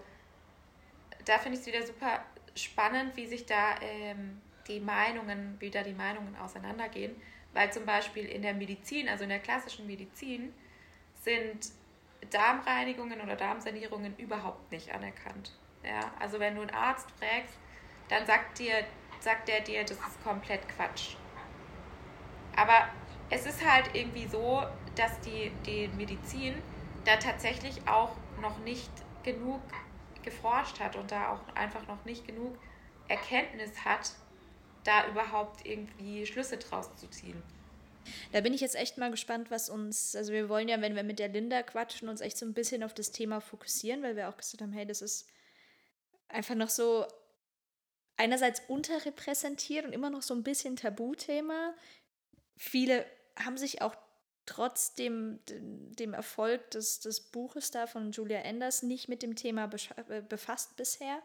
da 1.25 1.38
finde 1.38 1.58
ich 1.58 1.65
es 1.65 1.73
wieder 1.73 1.86
super 1.86 2.25
spannend, 2.56 3.15
wie 3.15 3.28
sich 3.28 3.45
da 3.45 3.75
ähm, 3.82 4.41
die 4.67 4.80
Meinungen, 4.80 5.56
wie 5.60 5.69
da 5.69 5.84
die 5.84 5.93
Meinungen 5.93 6.36
auseinandergehen. 6.38 7.15
Weil 7.54 7.71
zum 7.73 7.86
Beispiel 7.86 8.25
in 8.25 8.41
der 8.41 8.54
Medizin, 8.54 9.10
also 9.10 9.23
in 9.23 9.30
der 9.30 9.39
klassischen 9.39 9.88
Medizin, 9.88 10.54
sind 11.23 11.71
Darmreinigungen 12.30 13.21
oder 13.21 13.36
Darmsanierungen 13.36 14.15
überhaupt 14.17 14.71
nicht 14.71 14.93
anerkannt. 14.93 15.52
Ja, 15.84 16.13
also 16.19 16.39
wenn 16.39 16.56
du 16.56 16.62
einen 16.62 16.71
Arzt 16.71 17.10
fragst, 17.12 17.56
dann 18.10 18.25
sagt, 18.25 18.60
dir, 18.60 18.86
sagt 19.19 19.47
der 19.47 19.62
dir, 19.62 19.84
das 19.84 19.97
ist 19.97 20.23
komplett 20.23 20.67
Quatsch. 20.69 21.15
Aber 22.56 22.90
es 23.30 23.46
ist 23.46 23.66
halt 23.66 23.90
irgendwie 23.94 24.28
so, 24.28 24.64
dass 24.96 25.20
die, 25.22 25.52
die 25.66 25.88
Medizin 25.90 26.56
da 27.06 27.16
tatsächlich 27.18 27.88
auch 27.88 28.16
noch 28.42 28.58
nicht 28.60 28.92
genug 29.24 29.62
geforscht 30.24 30.80
hat 30.80 30.96
und 30.96 31.12
da 31.12 31.34
auch 31.34 31.56
einfach 31.56 31.88
noch 31.88 32.04
nicht 32.06 32.28
genug 32.28 32.58
Erkenntnis 33.08 33.86
hat, 33.86 34.12
da 34.84 35.08
überhaupt 35.08 35.66
irgendwie 35.66 36.26
Schlüsse 36.26 36.58
draus 36.58 36.96
zu 36.98 37.10
ziehen. 37.10 37.42
Da 38.32 38.42
bin 38.42 38.54
ich 38.54 38.62
jetzt 38.62 38.76
echt 38.76 38.98
mal 38.98 39.12
gespannt, 39.12 39.52
was 39.52 39.70
uns, 39.70 40.16
also 40.16 40.32
wir 40.32 40.50
wollen 40.50 40.68
ja, 40.68 40.82
wenn 40.82 40.96
wir 40.96 41.04
mit 41.04 41.20
der 41.20 41.30
Linda 41.30 41.62
quatschen, 41.64 42.10
uns 42.10 42.22
echt 42.22 42.38
so 42.38 42.46
ein 42.46 42.54
bisschen 42.54 42.84
auf 42.84 42.94
das 42.94 43.12
Thema 43.12 43.40
fokussieren, 43.40 44.04
weil 44.04 44.16
wir 44.16 44.30
auch 44.30 44.38
gesagt 44.38 44.62
haben, 44.62 44.74
hey, 44.74 44.86
das 44.86 45.02
ist 45.02 45.28
einfach 46.28 46.56
noch 46.56 46.70
so 46.70 47.06
einerseits 48.18 48.62
unterrepräsentiert 48.68 49.86
und 49.86 49.94
immer 49.94 50.10
noch 50.10 50.22
so 50.22 50.34
ein 50.34 50.44
bisschen 50.44 50.76
Tabuthema. 50.76 51.74
Viele 52.62 53.06
haben 53.38 53.58
sich 53.58 53.82
auch 53.82 53.95
trotz 54.45 54.93
dem, 54.93 55.39
dem 55.48 56.13
Erfolg 56.13 56.72
des, 56.72 57.00
des 57.00 57.22
Buches 57.32 57.72
da 57.72 57.88
von 57.88 58.12
Julia 58.12 58.39
Enders 58.39 58.84
nicht 58.84 59.08
mit 59.08 59.24
dem 59.24 59.36
Thema 59.36 59.69
äh, 60.10 60.22
befasst 60.22 60.76
bisher. 60.76 61.22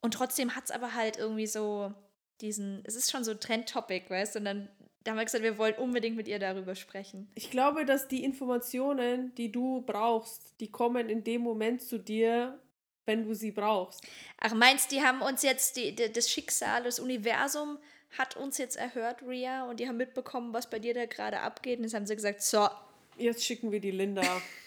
Und 0.00 0.14
trotzdem 0.14 0.54
hat 0.54 0.66
es 0.66 0.70
aber 0.70 0.94
halt 0.94 1.16
irgendwie 1.16 1.48
so 1.48 1.92
diesen, 2.40 2.82
es 2.84 2.94
ist 2.94 3.10
schon 3.10 3.24
so 3.24 3.34
Trend-Topic, 3.34 4.08
weißt 4.08 4.36
du? 4.36 4.38
Und 4.38 4.44
dann 4.44 4.68
da 5.02 5.12
haben 5.12 5.18
wir 5.18 5.24
gesagt, 5.24 5.44
wir 5.44 5.58
wollen 5.58 5.74
unbedingt 5.74 6.16
mit 6.16 6.26
ihr 6.26 6.40
darüber 6.40 6.74
sprechen. 6.74 7.30
Ich 7.34 7.50
glaube, 7.50 7.84
dass 7.84 8.08
die 8.08 8.24
Informationen, 8.24 9.32
die 9.36 9.52
du 9.52 9.82
brauchst, 9.82 10.54
die 10.60 10.70
kommen 10.70 11.08
in 11.08 11.22
dem 11.22 11.42
Moment 11.42 11.80
zu 11.80 11.98
dir, 11.98 12.60
wenn 13.06 13.24
du 13.24 13.34
sie 13.34 13.52
brauchst. 13.52 14.04
Ach, 14.38 14.52
meinst 14.54 14.90
du, 14.90 14.96
die 14.96 15.02
haben 15.02 15.22
uns 15.22 15.42
jetzt, 15.42 15.76
die, 15.76 15.94
die, 15.94 16.12
das 16.12 16.28
Schicksal, 16.28 16.82
das 16.82 16.98
Universum 16.98 17.78
hat 18.16 18.36
uns 18.36 18.58
jetzt 18.58 18.76
erhört, 18.76 19.22
Ria, 19.22 19.64
und 19.64 19.80
die 19.80 19.88
haben 19.88 19.96
mitbekommen, 19.96 20.52
was 20.52 20.70
bei 20.70 20.78
dir 20.78 20.94
da 20.94 21.06
gerade 21.06 21.40
abgeht. 21.40 21.78
Und 21.78 21.84
jetzt 21.84 21.94
haben 21.94 22.06
sie 22.06 22.16
gesagt, 22.16 22.42
so. 22.42 22.68
Jetzt 23.18 23.44
schicken 23.44 23.72
wir 23.72 23.80
die 23.80 23.90
Linda. 23.90 24.22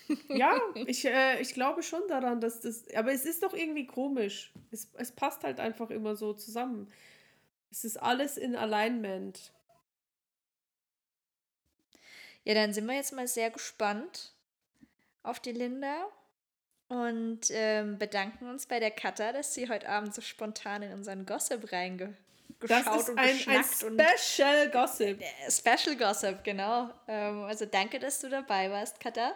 ja, 0.27 0.59
ich, 0.73 1.05
äh, 1.05 1.39
ich 1.39 1.53
glaube 1.53 1.83
schon 1.83 2.01
daran, 2.07 2.41
dass 2.41 2.61
das. 2.61 2.83
Aber 2.95 3.11
es 3.11 3.25
ist 3.25 3.43
doch 3.43 3.53
irgendwie 3.53 3.85
komisch. 3.85 4.51
Es, 4.71 4.89
es 4.97 5.11
passt 5.11 5.43
halt 5.43 5.59
einfach 5.59 5.89
immer 5.91 6.15
so 6.15 6.33
zusammen. 6.33 6.91
Es 7.71 7.83
ist 7.85 7.97
alles 7.97 8.37
in 8.37 8.55
Alignment. 8.55 9.51
Ja, 12.43 12.55
dann 12.55 12.73
sind 12.73 12.87
wir 12.87 12.95
jetzt 12.95 13.13
mal 13.13 13.27
sehr 13.27 13.51
gespannt 13.51 14.33
auf 15.21 15.39
die 15.39 15.51
Linda 15.51 16.07
und 16.87 17.41
ähm, 17.51 17.99
bedanken 17.99 18.49
uns 18.49 18.65
bei 18.65 18.79
der 18.79 18.89
Katha, 18.89 19.31
dass 19.31 19.53
sie 19.53 19.69
heute 19.69 19.87
Abend 19.87 20.15
so 20.15 20.21
spontan 20.21 20.81
in 20.81 20.93
unseren 20.93 21.27
Gossip 21.27 21.71
reingeschaut 22.61 22.95
das 22.95 23.01
ist 23.01 23.09
und 23.09 23.17
ein, 23.17 23.37
geschnackt. 23.37 23.83
Ein 23.83 24.17
Special 24.17 24.69
Gossip. 24.71 25.21
Äh, 25.21 25.51
Special 25.51 25.95
Gossip, 25.95 26.43
genau. 26.43 26.89
Ähm, 27.07 27.43
also 27.43 27.65
danke, 27.65 27.99
dass 27.99 28.19
du 28.19 28.29
dabei 28.29 28.69
warst, 28.69 28.99
Katha. 28.99 29.33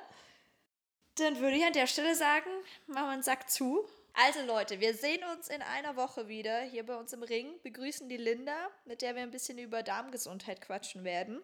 Dann 1.16 1.40
würde 1.40 1.58
ich 1.58 1.64
an 1.64 1.74
der 1.74 1.88
Stelle 1.88 2.16
sagen, 2.16 2.50
machen 2.88 3.06
wir 3.06 3.10
einen 3.10 3.24
Sack 3.24 3.50
zu. 3.50 3.88
Also 4.14 4.46
Leute, 4.46 4.80
wir 4.80 4.94
sehen 4.94 5.22
uns 5.36 5.48
in 5.50 5.62
einer 5.62 5.96
Woche 5.96 6.28
wieder 6.28 6.62
hier 6.62 6.86
bei 6.86 6.96
uns 6.96 7.14
im 7.14 7.24
Ring, 7.24 7.48
begrüßen 7.64 8.08
die 8.10 8.18
Linda, 8.18 8.70
mit 8.86 9.02
der 9.02 9.16
wir 9.16 9.24
ein 9.24 9.32
bisschen 9.32 9.58
über 9.58 9.82
Darmgesundheit 9.82 10.62
quatschen 10.62 11.04
werden. 11.04 11.42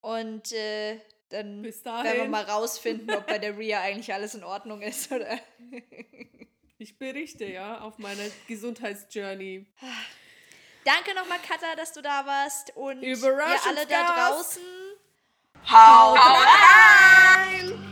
Und 0.00 0.52
äh, 0.52 0.98
dann 1.30 1.62
werden 1.62 2.18
wir 2.18 2.28
mal 2.28 2.44
rausfinden, 2.44 3.10
ob 3.14 3.26
bei 3.26 3.38
der 3.38 3.56
Ria 3.56 3.80
eigentlich 3.80 4.12
alles 4.12 4.34
in 4.34 4.44
Ordnung 4.44 4.82
ist, 4.82 5.10
oder? 5.10 5.38
ich 6.78 6.98
berichte, 6.98 7.46
ja, 7.46 7.80
auf 7.80 7.98
meiner 7.98 8.24
Gesundheitsjourney. 8.46 9.66
Danke 10.88 11.14
nochmal, 11.14 11.38
Katha, 11.46 11.76
dass 11.76 11.92
du 11.92 12.00
da 12.00 12.24
warst. 12.24 12.74
Und 12.74 13.02
ihr 13.02 13.20
alle 13.66 13.84
da 13.86 14.30
draußen. 14.30 14.62
Haut 15.70 16.18
rein! 16.18 17.87